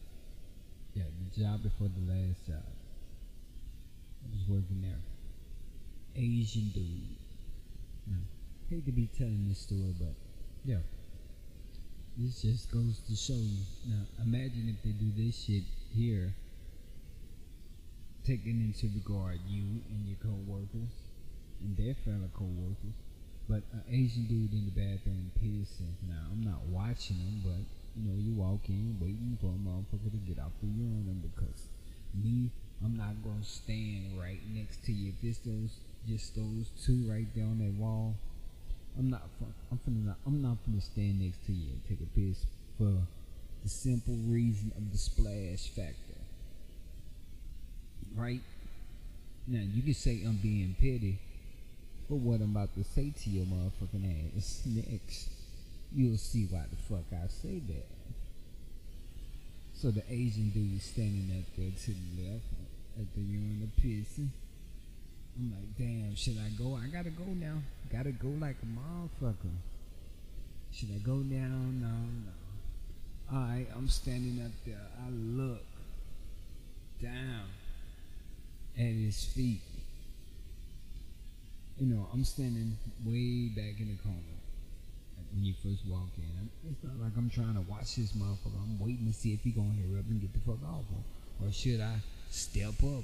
Yeah, 0.93 1.03
the 1.19 1.41
job 1.41 1.63
before 1.63 1.87
the 1.87 2.11
last 2.11 2.45
job. 2.47 2.65
I 4.23 4.27
was 4.31 4.47
working 4.49 4.81
there. 4.81 4.99
Asian 6.15 6.69
dude 6.73 7.17
no. 8.07 8.17
Hate 8.69 8.85
to 8.85 8.91
be 8.91 9.07
telling 9.17 9.47
this 9.47 9.59
story, 9.59 9.93
but 9.99 10.15
yeah. 10.65 10.81
This 12.17 12.41
just 12.41 12.71
goes 12.71 12.99
to 13.07 13.15
show 13.15 13.33
you. 13.33 13.63
Now, 13.87 14.03
imagine 14.23 14.69
if 14.69 14.83
they 14.83 14.91
do 14.91 15.11
this 15.15 15.45
shit 15.45 15.63
here, 15.95 16.33
taking 18.25 18.61
into 18.61 18.87
regard 18.93 19.39
you 19.47 19.81
and 19.89 20.07
your 20.07 20.17
co-workers 20.21 20.93
and 21.61 21.75
their 21.77 21.95
fellow 22.05 22.29
co-workers. 22.33 22.93
But 22.93 22.99
an 22.99 23.02
Asian 23.93 24.25
dude 24.25 24.53
in 24.53 24.65
the 24.65 24.73
bathroom 24.73 25.29
pissing. 25.37 25.93
Now, 26.09 26.25
I'm 26.33 26.41
not 26.41 26.65
watching 26.65 27.17
him, 27.17 27.45
but 27.45 27.61
you 27.93 28.09
know, 28.09 28.17
you 28.17 28.33
walk 28.33 28.67
in 28.67 28.97
waiting 28.99 29.37
for 29.39 29.53
a 29.53 29.61
motherfucker 29.61 30.09
to 30.09 30.17
get 30.25 30.41
off 30.41 30.51
the 30.61 30.67
urinal 30.67 31.21
because 31.21 31.69
me, 32.17 32.49
I'm 32.83 32.97
not 32.97 33.21
gonna 33.23 33.45
stand 33.45 34.17
right 34.19 34.41
next 34.51 34.83
to 34.85 34.91
you. 34.91 35.13
If 35.13 35.23
it's 35.23 35.37
those 35.45 35.77
just 36.07 36.35
those 36.35 36.69
two 36.85 37.05
right 37.09 37.27
there 37.35 37.45
on 37.45 37.59
that 37.59 37.73
wall. 37.73 38.15
I'm 38.97 39.09
not. 39.09 39.23
I'm 39.71 39.79
finna. 39.79 40.05
Not, 40.05 40.17
I'm 40.25 40.41
not 40.41 40.57
gonna 40.65 40.81
stand 40.81 41.21
next 41.21 41.45
to 41.45 41.51
you 41.51 41.67
and 41.71 41.81
take 41.87 42.01
a 42.01 42.09
piss 42.19 42.45
for 42.77 42.93
the 43.63 43.69
simple 43.69 44.15
reason 44.27 44.71
of 44.75 44.91
the 44.91 44.97
splash 44.97 45.69
factor. 45.69 46.19
Right 48.15 48.41
now, 49.47 49.63
you 49.73 49.81
can 49.81 49.93
say 49.93 50.21
I'm 50.25 50.37
being 50.37 50.75
petty, 50.79 51.19
but 52.09 52.17
what 52.17 52.41
I'm 52.41 52.55
about 52.55 52.73
to 52.75 52.83
say 52.83 53.13
to 53.23 53.29
your 53.29 53.45
motherfucking 53.45 54.37
ass 54.37 54.61
next, 54.65 55.29
you'll 55.93 56.17
see 56.17 56.45
why 56.49 56.63
the 56.69 56.75
fuck 56.75 57.05
I 57.11 57.27
say 57.27 57.61
that. 57.67 57.87
So 59.73 59.91
the 59.91 60.03
Asian 60.09 60.49
dude 60.49 60.77
is 60.77 60.83
standing 60.83 61.29
up 61.37 61.45
there 61.57 61.71
to 61.71 61.91
the 61.91 62.23
left 62.23 62.45
at 62.99 63.13
the 63.15 63.21
urinal 63.21 63.69
pissing 63.81 64.29
I'm 65.35 65.51
like, 65.51 65.77
damn, 65.77 66.15
should 66.15 66.37
I 66.37 66.49
go? 66.57 66.75
I 66.75 66.87
gotta 66.87 67.09
go 67.09 67.25
now. 67.25 67.57
Gotta 67.91 68.11
go 68.11 68.27
like 68.39 68.57
a 68.61 68.65
motherfucker. 68.65 69.55
Should 70.71 70.89
I 70.95 70.99
go 70.99 71.17
down? 71.17 71.81
No, 71.81 71.87
no. 72.25 73.37
Alright, 73.37 73.67
I'm 73.75 73.87
standing 73.87 74.43
up 74.45 74.51
there. 74.65 74.77
I 74.99 75.09
look 75.09 75.63
down 77.01 77.45
at 78.77 78.83
his 78.83 79.25
feet. 79.25 79.61
You 81.79 81.87
know, 81.87 82.07
I'm 82.13 82.23
standing 82.23 82.77
way 83.03 83.49
back 83.49 83.79
in 83.81 83.89
the 83.89 83.97
corner 84.03 84.37
when 85.33 85.43
you 85.43 85.53
first 85.63 85.81
walk 85.87 86.09
in. 86.17 86.49
It's 86.69 86.83
not 86.83 87.01
like 87.01 87.13
I'm 87.17 87.29
trying 87.29 87.55
to 87.55 87.61
watch 87.61 87.95
this 87.95 88.13
motherfucker. 88.13 88.61
I'm 88.61 88.79
waiting 88.79 89.07
to 89.07 89.13
see 89.13 89.33
if 89.33 89.41
he 89.41 89.51
gonna 89.51 89.73
hurry 89.81 89.99
up 89.99 90.05
and 90.07 90.21
get 90.21 90.33
the 90.33 90.39
fuck 90.39 90.61
off, 90.69 90.85
or, 90.93 91.47
or 91.47 91.51
should 91.51 91.81
I 91.81 91.97
step 92.29 92.77
up 92.83 93.03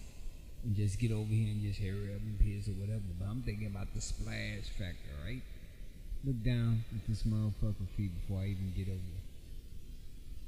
and 0.63 0.75
just 0.75 0.99
get 0.99 1.11
over 1.11 1.33
here 1.33 1.49
and 1.49 1.61
just 1.61 1.79
hurry 1.79 2.13
up 2.13 2.21
and 2.21 2.37
piss 2.39 2.67
or 2.67 2.77
whatever. 2.77 3.01
But 3.19 3.27
I'm 3.29 3.41
thinking 3.41 3.67
about 3.67 3.93
the 3.95 4.01
splash 4.01 4.69
factor, 4.77 5.17
right? 5.25 5.41
Look 6.23 6.43
down 6.43 6.83
at 6.93 7.07
this 7.07 7.23
motherfucker 7.23 7.87
feet 7.97 8.11
before 8.21 8.41
I 8.41 8.53
even 8.53 8.73
get 8.77 8.87
over. 8.87 9.17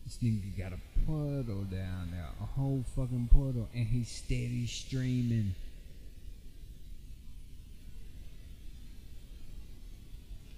This 0.05 0.17
nigga 0.21 0.57
got 0.57 0.73
a 0.73 0.81
puddle 1.05 1.63
down 1.63 2.11
there, 2.11 2.29
a 2.41 2.45
whole 2.45 2.83
fucking 2.95 3.29
puddle, 3.31 3.69
and 3.73 3.87
he's 3.87 4.09
steady 4.09 4.67
streaming. 4.67 5.55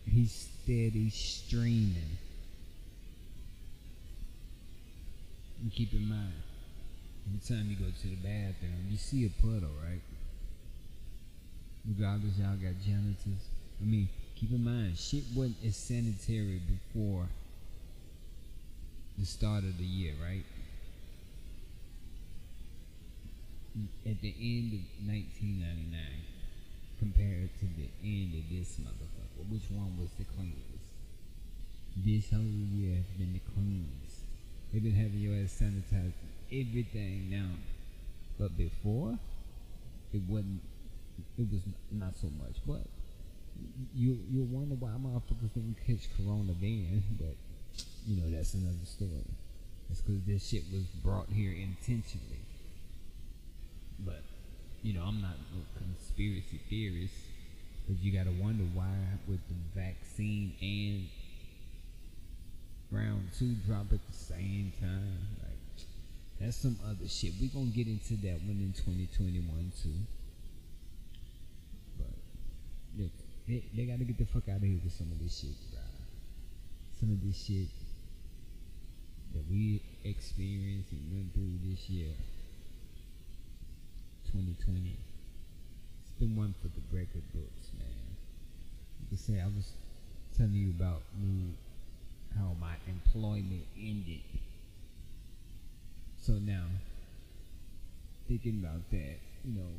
He's 0.05 0.49
steady 0.63 1.09
streaming. 1.09 2.17
And 5.61 5.71
keep 5.71 5.93
in 5.93 6.09
mind, 6.09 6.33
every 7.27 7.39
time 7.39 7.69
you 7.69 7.77
go 7.77 7.91
to 7.91 8.07
the 8.07 8.15
bathroom, 8.15 8.87
you 8.89 8.97
see 8.97 9.25
a 9.25 9.29
puddle, 9.41 9.71
right? 9.85 10.01
Regardless, 11.87 12.37
y'all 12.37 12.55
got 12.55 12.81
janitors. 12.85 13.47
I 13.81 13.85
mean, 13.85 14.09
keep 14.35 14.51
in 14.51 14.63
mind, 14.63 14.97
shit 14.97 15.23
wasn't 15.35 15.57
as 15.65 15.75
sanitary 15.75 16.59
before 16.59 17.27
the 19.17 19.25
start 19.25 19.63
of 19.63 19.77
the 19.77 19.83
year, 19.83 20.13
right? 20.21 20.43
At 24.05 24.21
the 24.21 24.35
end 24.39 24.73
of 24.73 25.07
1999, 25.07 26.01
compared 27.03 27.49
to 27.59 27.65
the 27.75 27.89
end 28.01 28.31
of 28.33 28.47
this 28.49 28.79
motherfucker, 28.79 29.43
which 29.51 29.67
one 29.69 29.91
was 29.99 30.09
the 30.17 30.23
cleanest? 30.23 30.87
This 31.97 32.31
whole 32.31 32.39
year 32.39 32.95
has 32.95 33.05
been 33.19 33.33
the 33.33 33.43
cleanest. 33.51 34.23
They've 34.71 34.81
been 34.81 34.95
having 34.95 35.19
your 35.19 35.35
ass 35.43 35.59
sanitized 35.59 36.15
everything 36.47 37.29
now, 37.29 37.51
but 38.39 38.57
before 38.57 39.19
it 40.13 40.21
wasn't. 40.29 40.61
It 41.37 41.45
was 41.51 41.61
not 41.91 42.15
so 42.17 42.27
much, 42.41 42.55
but 42.65 42.81
you 43.93 44.17
you 44.31 44.43
wonder 44.49 44.75
why 44.75 44.89
motherfuckers 44.97 45.53
didn't 45.53 45.77
catch 45.85 46.09
corona 46.17 46.53
then, 46.59 47.03
but 47.19 47.35
you 48.07 48.15
know 48.15 48.35
that's 48.35 48.53
another 48.55 48.85
story. 48.85 49.27
It's 49.91 50.01
because 50.01 50.23
this 50.25 50.47
shit 50.47 50.63
was 50.71 50.83
brought 51.03 51.27
here 51.29 51.51
intentionally. 51.51 52.41
But 53.99 54.23
you 54.83 54.93
know 54.93 55.01
I'm 55.01 55.21
not 55.21 55.35
a 55.35 55.79
conspiracy 55.79 56.59
theorist, 56.69 57.13
but 57.87 57.97
you 58.01 58.11
gotta 58.11 58.35
wonder 58.39 58.65
why 58.73 58.93
with 59.27 59.39
the 59.47 59.55
vaccine 59.79 60.53
and 60.61 61.07
round 62.91 63.29
two 63.37 63.55
drop 63.65 63.91
at 63.91 64.05
the 64.05 64.13
same 64.13 64.73
time. 64.79 65.27
Like 65.41 65.87
that's 66.39 66.57
some 66.57 66.77
other 66.85 67.07
shit. 67.07 67.31
We 67.39 67.47
gonna 67.47 67.67
get 67.67 67.87
into 67.87 68.15
that 68.27 68.43
one 68.43 68.59
in 68.59 68.73
2021 68.75 69.71
too. 69.81 69.89
But 71.97 73.01
look, 73.01 73.11
they, 73.47 73.63
they 73.73 73.85
gotta 73.85 74.03
get 74.03 74.17
the 74.17 74.25
fuck 74.25 74.49
out 74.49 74.57
of 74.57 74.63
here 74.63 74.79
with 74.83 74.93
some 74.93 75.09
of 75.11 75.19
this 75.23 75.39
shit, 75.39 75.55
bro. 75.71 75.79
Some 76.99 77.11
of 77.11 77.23
this 77.25 77.41
shit 77.41 77.67
that 79.33 79.43
we 79.49 79.81
experienced 80.03 80.91
and 80.91 81.11
went 81.11 81.33
through 81.33 81.71
this 81.71 81.89
year, 81.89 82.11
2020. 84.33 84.97
It's 86.01 86.11
been 86.19 86.35
one 86.35 86.55
for 86.59 86.67
the 86.67 86.81
record 86.91 87.21
books, 87.33 87.69
man. 87.77 88.17
You 89.11 89.17
say 89.17 89.39
I 89.39 89.45
was 89.45 89.73
telling 90.35 90.53
you 90.53 90.71
about 90.71 91.03
me 91.21 91.53
how 92.35 92.55
my 92.59 92.73
employment 92.87 93.61
ended. 93.77 94.25
So 96.19 96.33
now, 96.33 96.65
thinking 98.27 98.63
about 98.63 98.89
that, 98.89 99.19
you 99.45 99.53
know, 99.53 99.69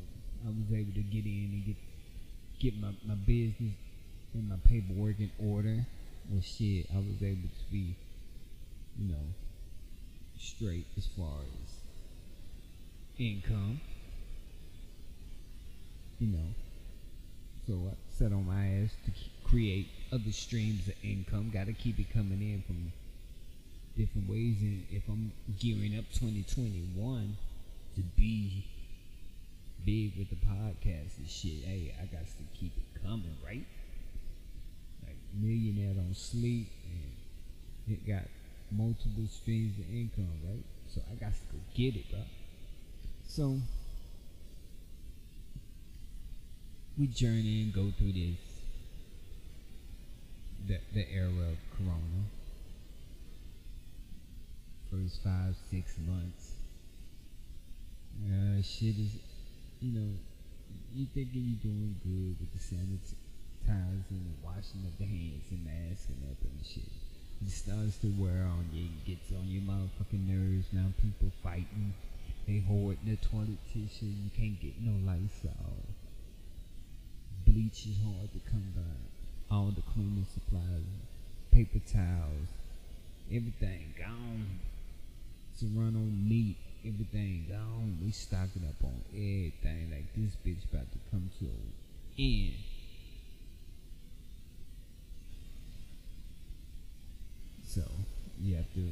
I 0.46 0.50
was 0.50 0.78
able 0.78 0.92
to 0.92 1.02
get 1.02 1.24
in 1.24 1.50
and 1.52 1.66
get 1.66 1.76
get 2.60 2.80
my, 2.80 2.90
my 3.04 3.14
business 3.14 3.74
and 4.34 4.48
my 4.48 4.56
paperwork 4.64 5.18
in 5.18 5.32
order. 5.42 5.84
Well, 6.30 6.42
shit, 6.42 6.86
I 6.94 6.98
was 6.98 7.20
able 7.22 7.48
to 7.48 7.72
be, 7.72 7.96
you 9.00 9.08
know, 9.08 9.26
straight 10.38 10.86
as 10.96 11.06
far 11.06 11.40
as 11.64 11.70
income. 13.18 13.80
You 16.18 16.28
know, 16.28 16.54
so 17.66 17.74
I 17.90 17.94
set 18.18 18.32
on 18.32 18.46
my 18.46 18.82
ass 18.82 18.90
to 19.06 19.12
create 19.48 19.88
other 20.12 20.30
streams 20.30 20.88
of 20.88 20.94
income. 21.02 21.50
Got 21.52 21.66
to 21.66 21.72
keep 21.72 21.98
it 21.98 22.12
coming 22.12 22.40
in 22.40 22.62
from 22.66 22.92
different 23.96 24.28
ways. 24.28 24.56
And 24.60 24.86
if 24.90 25.02
I'm 25.08 25.32
gearing 25.58 25.98
up 25.98 26.04
2021 26.14 27.36
to 27.96 28.00
be 28.16 28.64
big 29.84 30.16
with 30.16 30.30
the 30.30 30.36
podcast 30.36 31.18
and 31.18 31.28
shit, 31.28 31.64
hey, 31.64 31.94
I 32.00 32.06
got 32.06 32.24
to 32.26 32.58
keep 32.58 32.72
it 32.76 33.02
coming, 33.02 33.36
right? 33.44 33.66
Like 35.02 35.16
millionaire 35.34 35.94
don't 35.94 36.16
sleep, 36.16 36.70
and 36.86 37.96
it 37.96 38.06
got 38.06 38.24
multiple 38.70 39.26
streams 39.30 39.78
of 39.78 39.86
income, 39.92 40.30
right? 40.44 40.64
So 40.88 41.00
I 41.10 41.14
got 41.14 41.32
to 41.32 41.40
go 41.52 41.58
get 41.74 41.96
it, 41.96 42.10
bro. 42.10 42.20
So 43.26 43.58
we 46.96 47.08
journey 47.08 47.62
and 47.62 47.74
go 47.74 47.90
through 47.98 48.12
this 48.12 48.38
the, 50.66 50.78
the 50.94 51.04
era 51.12 51.26
of 51.26 51.58
corona 51.76 52.22
first 54.90 55.22
five 55.24 55.56
six 55.70 55.98
months. 56.06 56.52
Uh, 58.22 58.62
shit 58.62 58.94
is 58.94 59.18
you 59.80 59.98
know 59.98 60.10
you 60.94 61.06
thinking 61.12 61.42
you're 61.42 61.66
doing 61.66 61.96
good 62.04 62.36
with 62.38 62.52
the 62.54 62.62
sanitizing 62.62 64.22
and 64.22 64.38
washing 64.44 64.86
of 64.86 64.96
the 64.98 65.04
hands 65.04 65.50
and 65.50 65.66
masking 65.66 66.22
up 66.30 66.38
and 66.46 66.64
shit. 66.64 66.86
It 67.42 67.50
starts 67.50 67.98
to 67.98 68.06
wear 68.16 68.46
on 68.46 68.70
you 68.72 68.86
it 68.86 69.04
gets 69.04 69.32
on 69.32 69.48
your 69.48 69.62
motherfucking 69.62 70.28
nerves. 70.28 70.66
Now 70.72 70.94
people 71.02 71.32
fighting 71.42 71.92
they 72.46 72.60
hoard 72.60 72.98
the 73.04 73.16
toilet 73.16 73.58
tissue 73.72 74.06
you 74.06 74.30
can't 74.36 74.60
get 74.60 74.80
no 74.80 74.92
Lysol 75.04 75.93
bleach 77.54 77.86
is 77.86 77.96
hard 78.02 78.32
to 78.32 78.40
come 78.50 78.72
by. 78.74 79.54
All 79.54 79.70
the 79.70 79.82
cleaning 79.92 80.26
supplies, 80.34 80.90
paper 81.52 81.78
towels, 81.86 82.48
everything 83.28 83.94
gone. 83.96 84.58
To 85.60 85.66
run 85.66 85.94
on 85.94 86.28
meat, 86.28 86.56
everything 86.84 87.46
gone. 87.48 87.98
We 88.04 88.10
stocking 88.10 88.64
up 88.68 88.82
on 88.82 89.00
everything. 89.12 89.92
Like 89.92 90.12
this 90.16 90.36
bitch 90.44 90.68
about 90.68 90.90
to 90.92 90.98
come 91.12 91.30
to 91.38 91.44
an 91.44 91.72
end. 92.18 92.54
So 97.64 97.82
you 98.40 98.56
have 98.56 98.72
to, 98.74 98.88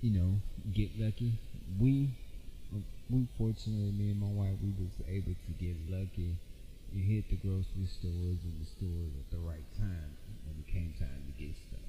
you 0.00 0.18
know, 0.18 0.34
get 0.72 0.90
lucky. 0.98 1.34
We 1.78 2.08
we 3.10 3.26
fortunately, 3.38 3.92
me 3.92 4.10
and 4.10 4.20
my 4.20 4.32
wife, 4.32 4.58
we 4.62 4.72
was 4.80 4.94
able 5.06 5.34
to 5.34 5.52
get 5.60 5.76
lucky 5.86 6.34
and 6.92 7.04
hit 7.04 7.28
the 7.28 7.36
grocery 7.36 7.86
stores 7.86 8.40
and 8.42 8.56
the 8.60 8.66
stores 8.66 9.12
at 9.18 9.30
the 9.30 9.38
right 9.38 9.66
time 9.78 10.16
when 10.46 10.56
it 10.58 10.66
came 10.66 10.94
time 10.98 11.22
to 11.28 11.32
get 11.38 11.54
stuff. 11.54 11.80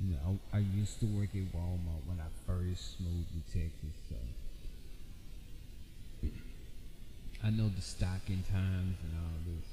You 0.00 0.12
know, 0.12 0.38
I, 0.52 0.58
I 0.58 0.60
used 0.60 1.00
to 1.00 1.06
work 1.06 1.30
at 1.32 1.48
Walmart 1.56 2.04
when 2.04 2.20
I 2.20 2.28
first 2.46 3.00
moved 3.00 3.32
to 3.32 3.40
Texas, 3.50 3.96
so 4.10 4.16
I 7.42 7.50
know 7.50 7.70
the 7.74 7.82
stocking 7.82 8.44
times 8.50 8.96
and 9.00 9.12
all 9.16 9.38
this. 9.46 9.68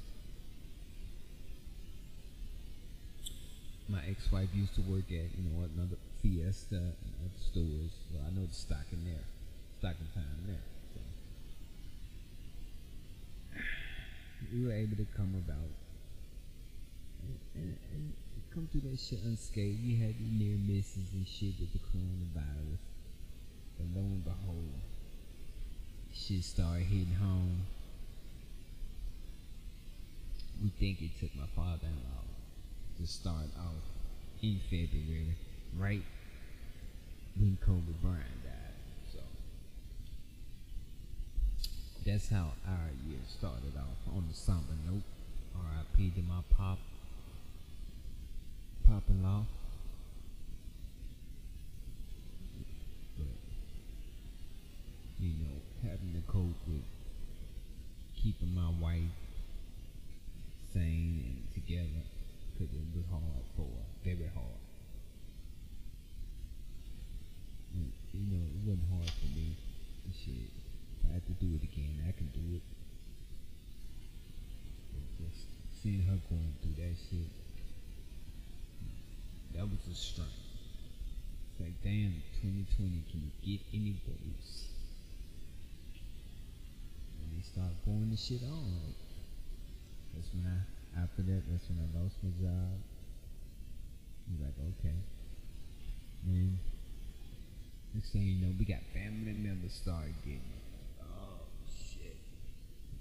My 3.89 3.99
ex-wife 4.09 4.49
used 4.53 4.75
to 4.75 4.81
work 4.81 5.11
at, 5.11 5.27
you 5.35 5.43
know, 5.43 5.67
another 5.75 5.97
Fiesta 6.21 6.79
and 6.79 7.11
other 7.19 7.41
stores, 7.51 7.91
so 8.09 8.19
I 8.25 8.31
know 8.31 8.45
the 8.45 8.53
stocking 8.55 9.03
there 9.03 9.32
stocking 9.83 10.07
time 10.15 10.23
there. 10.47 10.63
So 10.95 11.01
we 14.53 14.63
were 14.65 14.71
able 14.71 14.95
to 14.95 15.05
come 15.17 15.35
about 15.43 15.75
and, 17.27 17.35
and, 17.55 17.77
and 17.91 18.13
come 18.53 18.69
through 18.71 18.89
that 18.89 18.97
shit 18.97 19.19
unscathed. 19.25 19.83
We 19.83 19.99
had 19.99 20.15
near 20.39 20.55
misses 20.55 21.11
and 21.11 21.27
shit 21.27 21.59
with 21.59 21.73
the 21.73 21.79
coronavirus. 21.79 22.79
But 23.77 23.87
lo 23.93 24.03
and 24.07 24.23
behold, 24.23 24.71
shit 26.13 26.45
started 26.45 26.83
hitting 26.83 27.15
home. 27.19 27.67
We 30.63 30.69
think 30.79 31.01
it 31.01 31.19
took 31.19 31.35
my 31.35 31.47
father-in-law 31.57 32.23
to 33.01 33.05
start 33.05 33.51
off 33.59 33.83
in 34.41 34.61
February, 34.69 35.35
right 35.77 36.03
when 37.35 37.57
Kobe 37.65 37.91
Bryant 38.01 38.42
that's 42.05 42.29
how 42.29 42.51
our 42.67 42.89
year 43.07 43.19
started 43.27 43.73
off 43.77 44.13
on 44.15 44.25
the 44.27 44.35
somber 44.35 44.73
note. 44.85 45.03
R.I.P. 45.55 46.11
to 46.11 46.21
my 46.21 46.41
pop, 46.49 46.79
pop-in-law. 48.87 49.45
But 53.17 53.27
you 55.19 55.29
know, 55.29 55.89
having 55.89 56.13
to 56.13 56.31
cope 56.31 56.67
with 56.67 56.83
keeping 58.21 58.53
my 58.55 58.69
wife 58.81 59.13
sane 60.73 61.23
and 61.23 61.53
together 61.53 62.03
because 62.53 62.73
it 62.73 62.81
was 62.95 63.05
hard 63.11 63.45
for 63.55 63.63
her, 63.63 63.85
very 64.03 64.29
hard. 64.33 64.59
And, 67.73 67.91
you 68.13 68.37
know, 68.37 68.43
it 68.45 68.53
wasn't 68.65 68.89
hard 68.91 69.09
for 69.09 69.27
me. 69.37 69.55
Shit, 70.13 70.62
I 71.13 71.21
had 71.21 71.27
to 71.27 71.45
do 71.45 71.53
it 71.53 71.61
again, 71.61 72.01
I 72.09 72.11
can 72.17 72.25
do 72.33 72.57
it. 72.57 72.65
But 74.89 75.05
just 75.21 75.45
seeing 75.83 76.01
her 76.09 76.17
going 76.25 76.57
through 76.57 76.73
that 76.81 76.97
shit, 76.97 77.29
that 79.53 79.61
was 79.61 79.77
a 79.85 79.93
strength. 79.93 80.33
It's 81.53 81.61
like, 81.61 81.77
damn, 81.83 82.17
2020 82.41 82.65
can 83.13 83.29
you 83.29 83.33
get 83.45 83.61
any 83.77 83.93
worse? 84.09 84.65
And 87.21 87.29
they 87.37 87.45
start 87.45 87.69
pouring 87.85 88.09
the 88.09 88.17
shit 88.17 88.41
on. 88.49 88.97
That's 90.17 90.33
when 90.33 90.49
I, 90.49 90.57
after 90.97 91.21
that, 91.21 91.43
that's 91.45 91.69
when 91.69 91.77
I 91.77 92.01
lost 92.01 92.17
my 92.25 92.33
job. 92.41 92.73
He's 94.33 94.41
like, 94.41 94.57
okay. 94.81 94.97
And 96.25 96.57
next 97.93 98.09
thing 98.09 98.23
you 98.23 98.41
know, 98.41 98.53
we 98.57 98.65
got 98.65 98.81
family 98.97 99.37
members 99.37 99.73
start 99.77 100.09
getting 100.25 100.41
it. 100.41 100.62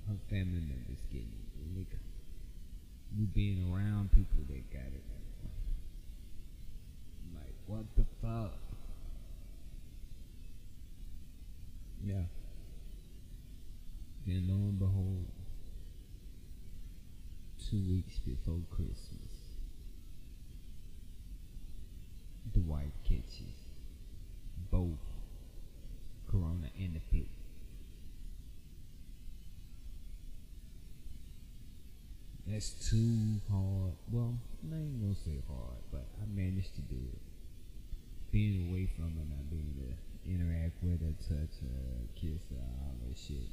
Her 0.08 0.16
family 0.28 0.60
members 0.60 0.98
getting 1.10 1.28
it. 1.28 1.78
Like, 1.78 1.98
we 3.18 3.24
being 3.26 3.72
around 3.72 4.10
people 4.12 4.44
that 4.48 4.70
got 4.72 4.92
it. 4.92 5.04
I'm 7.24 7.36
like, 7.36 7.54
what 7.66 7.84
the 7.96 8.04
fuck? 8.20 8.58
Yeah. 12.04 12.22
Then 14.26 14.46
lo 14.48 14.54
and 14.54 14.78
behold, 14.78 15.26
two 17.70 17.82
weeks 17.88 18.18
before 18.18 18.60
Christmas, 18.70 19.32
the 22.54 22.60
wife 22.60 22.92
catches 23.04 23.68
both 24.70 24.98
Corona 26.30 26.68
and 26.78 26.94
the 26.94 27.00
pit. 27.10 27.28
That's 32.52 32.90
too 32.90 33.40
hard. 33.50 33.96
Well, 34.12 34.36
I 34.70 34.76
ain't 34.76 35.00
gonna 35.00 35.14
say 35.14 35.40
hard, 35.48 35.80
but 35.90 36.04
I 36.20 36.26
managed 36.28 36.74
to 36.74 36.82
do 36.82 37.00
it. 37.00 37.18
Being 38.30 38.68
away 38.68 38.90
from 38.94 39.16
her, 39.16 39.24
not 39.24 39.48
being 39.48 39.72
able 39.72 39.88
to 39.88 40.30
interact 40.30 40.76
with 40.82 41.00
her, 41.00 41.16
touch 41.16 41.56
her, 41.64 42.04
kiss 42.14 42.44
her, 42.50 42.60
all 42.60 42.94
that 43.08 43.16
shit. 43.16 43.48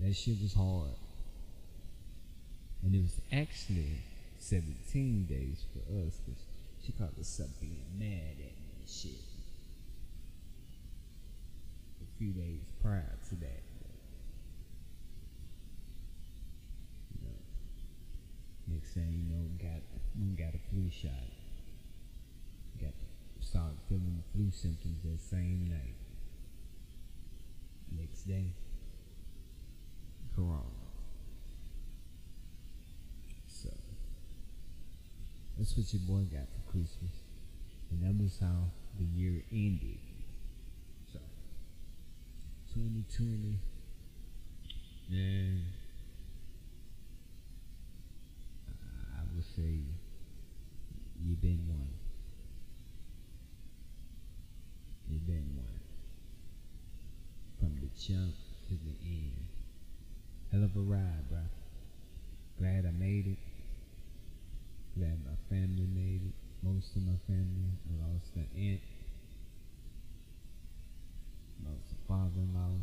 That 0.00 0.14
shit 0.14 0.36
was 0.42 0.52
hard. 0.52 1.00
And 2.84 2.94
it 2.94 3.00
was 3.00 3.18
actually 3.32 4.04
17 4.38 5.24
days 5.24 5.64
for 5.72 5.80
us 5.96 6.20
because 6.26 6.42
she 6.84 6.92
caught 6.92 7.18
us 7.18 7.40
up 7.40 7.48
being 7.58 7.86
mad 7.98 8.36
at 8.36 8.52
me 8.52 8.68
and 8.80 8.88
shit. 8.88 9.24
A 12.02 12.18
few 12.18 12.32
days 12.32 12.60
prior 12.82 13.16
to 13.30 13.34
that. 13.36 13.71
Next 18.94 19.00
you 19.00 19.24
know, 19.28 19.48
got 19.58 19.82
got 20.36 20.54
a 20.54 20.60
flu 20.70 20.90
shot. 20.90 21.10
Got 22.80 22.92
started 23.40 23.78
feeling 23.88 24.22
the 24.22 24.38
flu 24.38 24.50
symptoms 24.50 25.02
that 25.04 25.20
same 25.20 25.66
night. 25.68 25.96
Next 27.98 28.22
day, 28.22 28.52
Corona. 30.34 30.62
So 33.46 33.70
that's 35.58 35.76
what 35.76 35.92
your 35.92 36.02
boy 36.06 36.24
got 36.24 36.48
for 36.48 36.70
Christmas. 36.70 37.12
And 37.90 38.02
that 38.02 38.22
was 38.22 38.38
how 38.40 38.70
the 38.98 39.04
year 39.04 39.42
ended. 39.52 39.98
So 41.12 41.18
2020 42.74 43.58
and 45.10 45.62
I 49.14 49.34
would 49.34 49.41
say 49.56 49.80
you've 51.22 51.40
been 51.40 51.66
one. 51.68 51.92
You've 55.08 55.26
been 55.26 55.56
one. 55.56 55.80
From 57.58 57.74
the 57.80 57.88
jump 57.98 58.34
to 58.68 58.74
the 58.74 58.96
end. 59.04 59.46
Hell 60.50 60.64
of 60.64 60.76
a 60.76 60.80
ride, 60.80 61.28
bro. 61.28 61.40
Glad 62.58 62.86
I 62.86 62.92
made 62.92 63.26
it. 63.26 63.38
Glad 64.96 65.18
my 65.24 65.36
family 65.48 65.86
made 65.94 66.22
it. 66.28 66.34
Most 66.62 66.96
of 66.96 67.02
my 67.02 67.18
family. 67.26 67.76
I 67.88 68.08
lost 68.08 68.34
an 68.36 68.48
aunt. 68.56 68.80
Lost 71.64 71.92
a 71.92 72.08
father-in-law. 72.08 72.78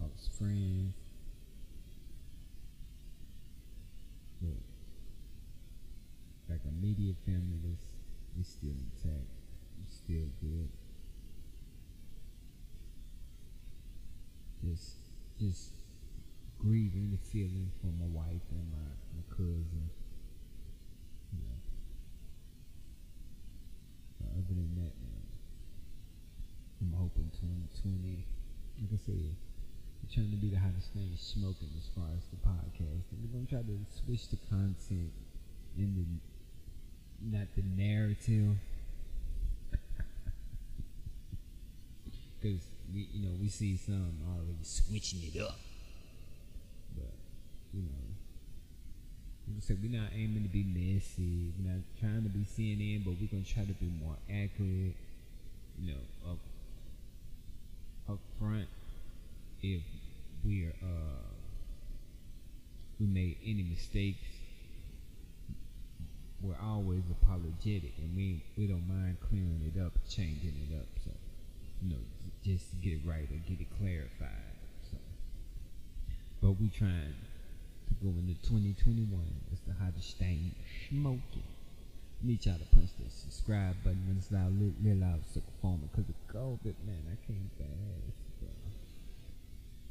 Lost 0.00 0.38
friends. 0.38 0.99
Immediate 6.80 7.16
family 7.26 7.60
is 7.72 7.84
is 8.40 8.48
still 8.48 8.72
intact. 8.72 9.28
It's 9.84 9.96
still 9.96 10.28
good. 10.40 10.68
Just 14.64 14.96
just 15.38 15.72
grieving 16.58 17.10
the 17.10 17.18
feeling 17.32 17.70
for 17.80 17.88
my 17.96 18.08
wife 18.08 18.44
and 18.50 18.64
my, 18.72 18.88
my 19.16 19.24
cousin. 19.30 19.88
You 21.32 21.40
know. 21.40 21.58
But 24.20 24.28
other 24.36 24.54
than 24.54 24.72
that, 24.76 24.94
man, 25.00 25.24
I'm 26.80 26.92
hoping 26.92 27.30
2020, 27.40 28.24
like 28.80 28.92
I 28.92 29.00
said, 29.04 29.36
we're 30.00 30.12
trying 30.12 30.30
to 30.32 30.36
be 30.36 30.48
the 30.48 30.60
hottest 30.60 30.92
thing 30.92 31.12
smoking 31.16 31.72
as 31.76 31.88
far 31.96 32.08
as 32.16 32.24
the 32.28 32.40
podcast. 32.40 33.08
And 33.12 33.20
we're 33.24 33.32
going 33.32 33.46
to 33.46 33.52
try 33.52 33.62
to 33.64 33.76
switch 33.88 34.28
the 34.28 34.36
content 34.48 35.12
in 35.76 35.96
the, 35.96 36.04
not 37.22 37.46
the 37.56 37.62
narrative. 37.76 38.56
Because, 42.40 42.60
we, 42.94 43.08
you 43.12 43.26
know, 43.26 43.34
we 43.40 43.48
see 43.48 43.76
some 43.76 44.16
already 44.26 44.56
switching 44.62 45.20
it 45.22 45.40
up. 45.42 45.58
But, 46.94 47.12
you 47.74 47.82
know, 47.82 48.10
like 49.46 49.58
I 49.58 49.60
said, 49.60 49.78
we're 49.82 50.00
not 50.00 50.10
aiming 50.14 50.42
to 50.44 50.48
be 50.48 50.64
messy. 50.64 51.52
We're 51.58 51.72
not 51.72 51.82
trying 51.98 52.22
to 52.22 52.28
be 52.30 52.40
CNN, 52.40 53.04
but 53.04 53.14
we're 53.20 53.28
to 53.42 53.52
try 53.52 53.64
to 53.64 53.74
be 53.74 53.90
more 54.02 54.16
accurate, 54.28 54.96
you 55.78 55.92
know, 55.92 56.30
up, 56.30 56.38
up 58.08 58.18
front 58.38 58.68
if 59.62 59.82
we're, 60.44 60.72
uh, 60.82 61.30
we 62.98 63.06
made 63.06 63.36
any 63.44 63.62
mistakes. 63.62 64.39
We're 66.42 66.56
always 66.62 67.02
apologetic 67.10 67.92
and 67.98 68.16
we, 68.16 68.42
we 68.56 68.66
don't 68.66 68.88
mind 68.88 69.18
clearing 69.20 69.60
it 69.60 69.78
up, 69.80 69.92
changing 70.08 70.56
it 70.68 70.76
up. 70.76 70.88
So, 71.04 71.10
you 71.82 71.90
know, 71.90 72.02
just 72.42 72.70
to 72.70 72.76
get 72.76 72.94
it 72.94 73.00
right 73.04 73.28
or 73.28 73.36
get 73.46 73.60
it 73.60 73.68
clarified. 73.78 74.56
So, 74.90 74.96
but 76.40 76.52
we 76.52 76.68
trying 76.68 77.12
to 77.88 77.94
go 78.02 78.08
into 78.08 78.34
2021. 78.48 79.08
It's 79.52 79.60
the 79.68 79.74
hottest 79.74 80.16
thing 80.16 80.54
smoking. 80.88 81.44
Need 82.22 82.44
y'all 82.44 82.56
to 82.56 82.64
punch 82.76 82.90
that 83.00 83.12
subscribe 83.12 83.76
button 83.84 84.04
when 84.06 84.16
it's 84.16 84.32
loud, 84.32 84.52
lit, 84.60 84.72
lit 84.84 84.96
loud, 84.96 85.20
so 85.32 85.40
performing. 85.40 85.88
Cause 85.96 86.08
of 86.08 86.20
COVID, 86.32 86.76
man, 86.84 87.04
I 87.08 87.16
can't 87.26 87.52
fast, 87.56 88.16
bro. 88.40 88.48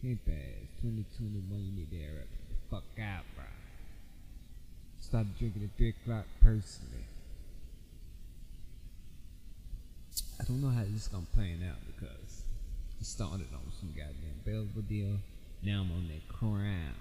Can't 0.02 0.22
fast. 0.26 0.82
2021, 0.82 1.46
you 1.62 1.72
need 1.74 1.90
to 1.90 1.98
air 1.98 2.22
up 2.22 2.30
the 2.50 2.56
fuck 2.70 2.86
out, 3.02 3.26
bro. 3.36 3.59
Started 5.02 5.38
drinking 5.38 5.64
at 5.64 5.78
3 5.78 5.90
o'clock 5.90 6.26
personally. 6.42 7.06
I 10.40 10.44
don't 10.46 10.62
know 10.62 10.70
how 10.70 10.84
this 10.84 11.04
is 11.04 11.08
gonna 11.08 11.26
play 11.34 11.58
out 11.68 11.78
because 11.88 12.44
I 13.00 13.04
started 13.04 13.48
on 13.54 13.72
some 13.80 13.90
goddamn 13.90 14.40
Belvedere. 14.46 15.18
Now 15.64 15.82
I'm 15.82 15.92
on 15.92 16.08
that 16.08 16.28
crown. 16.30 16.96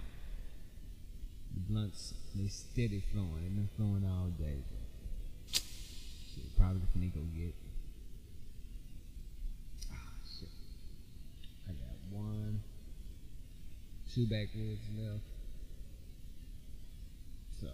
The 1.53 1.59
blunts, 1.61 2.13
they 2.35 2.47
steady 2.47 3.03
flowing. 3.11 3.41
They've 3.41 3.55
been 3.55 3.69
flowing 3.77 4.05
all 4.05 4.27
day. 4.37 4.63
Shit, 5.51 6.57
probably 6.57 6.81
finna 6.95 7.13
go 7.13 7.21
get. 7.35 7.55
Ah, 9.91 9.95
shit. 10.39 10.49
I 11.67 11.71
got 11.71 11.97
one, 12.11 12.61
two 14.13 14.27
backwoods 14.27 14.87
left. 14.97 15.23
So, 17.61 17.67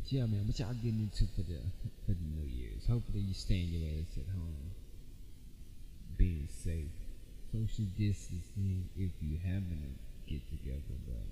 but 0.00 0.12
yeah, 0.12 0.24
man, 0.24 0.46
what 0.46 0.58
y'all 0.58 0.72
getting 0.82 1.10
into 1.12 1.24
for 1.34 1.42
the 1.42 1.60
for 2.06 2.12
the 2.12 2.28
New 2.36 2.48
Year's? 2.48 2.86
Hopefully, 2.88 3.20
you 3.20 3.34
staying 3.34 3.68
your 3.68 3.84
ass 4.00 4.16
at 4.16 4.32
home, 4.32 4.72
being 6.16 6.48
safe, 6.64 6.88
social 7.52 7.84
distancing 7.98 8.88
if 8.96 9.10
you 9.20 9.38
having 9.44 9.82
a 9.84 10.30
get 10.30 10.40
together. 10.48 10.96
But 11.06 11.26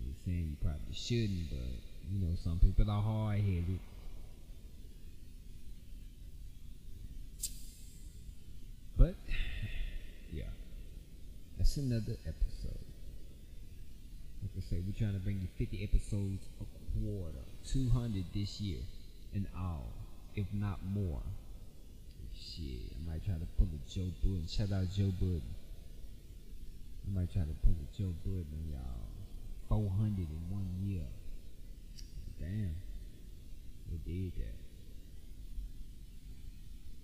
they're 0.00 0.20
saying 0.26 0.48
you 0.50 0.56
probably 0.60 0.92
shouldn't. 0.92 1.48
But 1.48 1.80
you 2.12 2.20
know, 2.20 2.34
some 2.44 2.58
people 2.58 2.90
are 2.90 3.00
hard 3.00 3.40
headed. 3.40 3.78
But 8.98 9.14
yeah, 10.32 10.52
that's 11.56 11.78
another 11.78 12.16
episode. 12.26 12.81
Like 14.42 14.50
I 14.58 14.60
say, 14.68 14.82
we're 14.84 14.98
trying 14.98 15.14
to 15.14 15.20
bring 15.20 15.40
you 15.40 15.48
50 15.56 15.84
episodes 15.84 16.42
a 16.60 16.66
quarter, 16.98 17.46
200 17.64 18.24
this 18.34 18.60
year, 18.60 18.80
in 19.34 19.46
all, 19.56 19.92
if 20.34 20.46
not 20.52 20.84
more. 20.84 21.22
Shit, 22.34 22.90
I 22.96 23.10
might 23.10 23.24
try 23.24 23.34
to 23.34 23.46
pull 23.56 23.68
a 23.70 23.88
Joe 23.88 24.10
Budden. 24.22 24.46
Shout 24.48 24.72
out 24.72 24.90
Joe 24.90 25.12
Budden. 25.20 25.54
I 27.06 27.20
might 27.20 27.32
try 27.32 27.42
to 27.42 27.54
pull 27.62 27.76
a 27.78 27.96
Joe 27.96 28.12
Budden, 28.24 28.72
y'all. 28.72 29.12
400 29.68 30.18
in 30.18 30.50
one 30.50 30.68
year. 30.84 31.06
Damn, 32.40 32.74
they 33.90 34.12
did 34.12 34.32
that. 34.36 34.61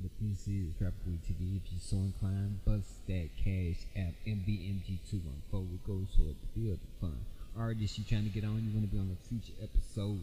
But 0.01 0.13
this 0.21 0.47
is 0.47 0.71
Rapper 0.81 0.95
Weed 1.09 1.19
TV. 1.27 1.57
If 1.57 1.73
you're 1.73 1.83
so 1.83 1.97
inclined, 1.97 2.65
bust 2.65 3.05
that 3.09 3.31
cash 3.37 3.83
app 3.97 4.15
MBMG214. 4.25 5.75
It 5.75 5.87
goes 5.87 6.07
toward 6.15 6.37
the 6.39 6.49
field 6.55 6.79
of 6.79 7.01
fun. 7.01 7.19
Artists 7.59 7.99
you 7.99 8.05
trying 8.05 8.23
to 8.23 8.31
get 8.31 8.45
on, 8.45 8.63
you 8.63 8.71
want 8.71 8.89
to 8.89 8.95
be 8.95 9.01
on 9.01 9.11
a 9.11 9.29
future 9.29 9.59
episode, 9.61 10.23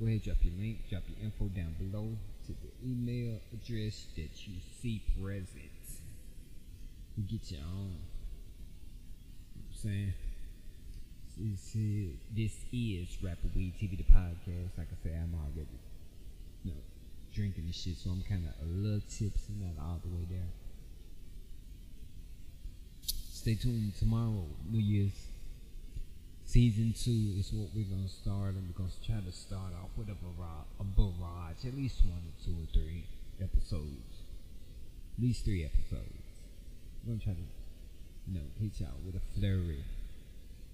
go 0.00 0.06
ahead, 0.06 0.24
drop 0.24 0.38
your 0.42 0.54
link, 0.58 0.90
drop 0.90 1.02
your 1.06 1.22
info 1.22 1.46
down 1.54 1.76
below 1.78 2.10
to 2.46 2.52
the 2.58 2.72
email 2.82 3.38
address 3.52 4.06
that 4.16 4.34
you 4.48 4.58
see 4.82 5.00
present. 5.22 5.78
You 7.16 7.22
get 7.22 7.52
your 7.52 7.62
own. 7.62 7.94
You 9.54 9.62
know 9.62 9.70
what 9.70 9.70
I'm 9.70 9.78
saying? 9.78 10.14
This 11.38 11.74
is, 11.76 12.58
is 12.72 13.22
Rapper 13.22 13.46
Weed 13.54 13.74
TV, 13.80 13.96
the 13.96 14.02
podcast. 14.10 14.76
Like 14.76 14.88
I 14.90 14.98
said, 15.04 15.22
I'm 15.22 15.38
already, 15.38 15.78
know, 16.64 16.82
drinking 17.34 17.64
and 17.64 17.74
shit, 17.74 17.96
so 17.96 18.10
I'm 18.10 18.22
kind 18.22 18.46
of 18.46 18.54
a 18.62 18.70
little 18.70 19.00
tipsy, 19.00 19.52
not 19.60 19.82
all 19.82 20.00
the 20.02 20.08
way 20.08 20.24
there. 20.30 20.48
Stay 23.02 23.56
tuned 23.56 23.92
tomorrow, 23.98 24.46
New 24.70 24.78
Year's 24.78 25.12
season 26.46 26.94
two 26.96 27.34
is 27.36 27.52
what 27.52 27.68
we're 27.74 27.90
gonna 27.90 28.08
start, 28.08 28.54
and 28.54 28.62
we're 28.68 28.78
gonna 28.78 29.02
try 29.04 29.18
to 29.18 29.32
start 29.32 29.74
off 29.82 29.90
with 29.96 30.08
a 30.08 30.14
barrage, 30.14 30.70
a 30.78 30.84
barrage, 30.84 31.66
at 31.66 31.74
least 31.74 31.98
one 32.06 32.22
or 32.22 32.34
two 32.44 32.54
or 32.54 32.66
three 32.72 33.04
episodes, 33.42 34.22
at 35.18 35.24
least 35.24 35.44
three 35.44 35.64
episodes. 35.64 36.30
We're 37.02 37.14
gonna 37.14 37.24
try 37.24 37.32
to, 37.34 37.46
you 38.28 38.34
know, 38.38 38.46
hit 38.60 38.78
y'all 38.78 38.94
with 39.04 39.16
a 39.16 39.24
flurry, 39.34 39.82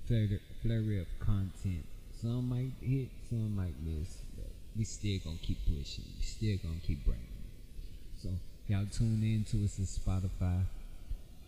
flurry, 0.06 0.40
flurry 0.60 1.00
of 1.00 1.08
content. 1.18 1.86
Some 2.20 2.50
might 2.50 2.76
hit, 2.82 3.08
some 3.30 3.56
might 3.56 3.80
miss, 3.82 4.18
we 4.76 4.84
still 4.84 5.18
gonna 5.24 5.38
keep 5.42 5.58
pushing. 5.64 6.04
We 6.18 6.22
still 6.22 6.56
gonna 6.62 6.80
keep 6.86 7.04
bringing. 7.04 7.26
So 8.22 8.30
y'all 8.68 8.86
tune 8.90 9.22
in 9.22 9.44
to 9.50 9.64
us 9.64 9.78
on 9.78 9.86
Spotify, 9.86 10.62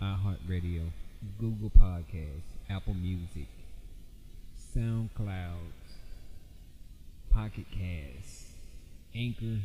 iHeartRadio, 0.00 0.90
Google 1.38 1.70
Podcasts, 1.70 2.52
Apple 2.68 2.94
Music, 2.94 3.46
SoundCloud, 4.74 5.72
Pocket 7.30 7.66
Cast, 7.70 8.46
Anchor.fm, 9.14 9.60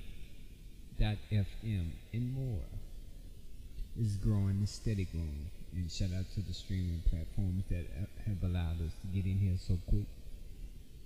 and 2.13 2.33
more. 2.33 2.61
It's 3.99 4.15
growing, 4.15 4.59
it's 4.61 4.73
steady 4.73 5.05
growing. 5.05 5.49
And 5.73 5.91
shout 5.91 6.09
out 6.17 6.25
to 6.35 6.41
the 6.41 6.53
streaming 6.53 7.01
platforms 7.09 7.63
that 7.69 7.85
have 8.25 8.43
allowed 8.43 8.81
us 8.85 8.93
to 9.01 9.07
get 9.13 9.25
in 9.25 9.39
here 9.39 9.57
so 9.57 9.77
quick. 9.89 10.05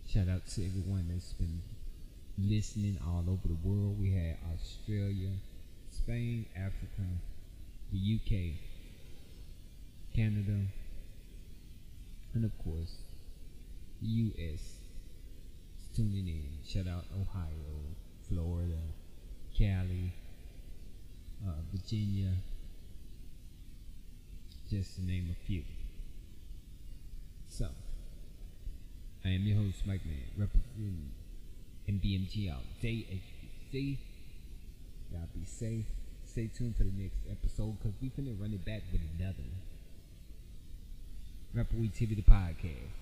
Shout 0.08 0.28
out 0.28 0.46
to 0.48 0.66
everyone 0.66 1.08
that's 1.12 1.34
been 1.34 1.62
listening 2.38 2.98
all 3.06 3.24
over 3.28 3.48
the 3.48 3.58
world. 3.68 4.00
We 4.00 4.12
had 4.12 4.38
Australia, 4.54 5.32
Spain, 5.90 6.46
Africa, 6.56 7.08
the 7.92 8.20
UK, 8.20 8.58
Canada, 10.16 10.66
and 12.34 12.46
of 12.46 12.58
course, 12.64 12.96
the 14.02 14.08
US 14.08 14.78
tuning 15.96 16.28
in. 16.28 16.50
Shout 16.66 16.88
out 16.88 17.06
Ohio, 17.14 17.52
Florida, 18.28 18.80
Cali, 19.58 20.14
uh, 21.46 21.52
Virginia, 21.74 22.32
just 24.70 24.96
to 24.96 25.04
name 25.04 25.30
a 25.30 25.46
few. 25.46 25.64
So, 27.50 27.68
I 29.26 29.30
am 29.30 29.42
your 29.42 29.58
host, 29.58 29.86
Mike 29.86 30.06
Man, 30.06 30.24
representing 30.38 31.12
All 31.88 32.64
day 32.82 33.06
as 33.10 33.20
you 33.42 33.50
see. 33.72 33.98
Y'all 35.12 35.22
be 35.34 35.46
safe. 35.46 35.86
Stay 36.26 36.50
tuned 36.56 36.76
for 36.78 36.84
the 36.84 36.92
next 36.98 37.18
episode 37.30 37.78
because 37.80 37.94
we 38.02 38.10
finna 38.10 38.40
run 38.40 38.54
it 38.54 38.64
back 38.66 38.82
with 38.92 39.02
another. 39.20 39.44
Rapper 41.54 41.76
Weed 41.76 41.94
TV, 41.94 42.16
the 42.16 42.22
podcast. 42.22 42.96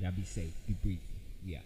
Y'all 0.00 0.10
be 0.12 0.24
safe. 0.24 0.52
Be 0.66 0.74
breezy. 0.74 1.00
Yeah. 1.46 1.60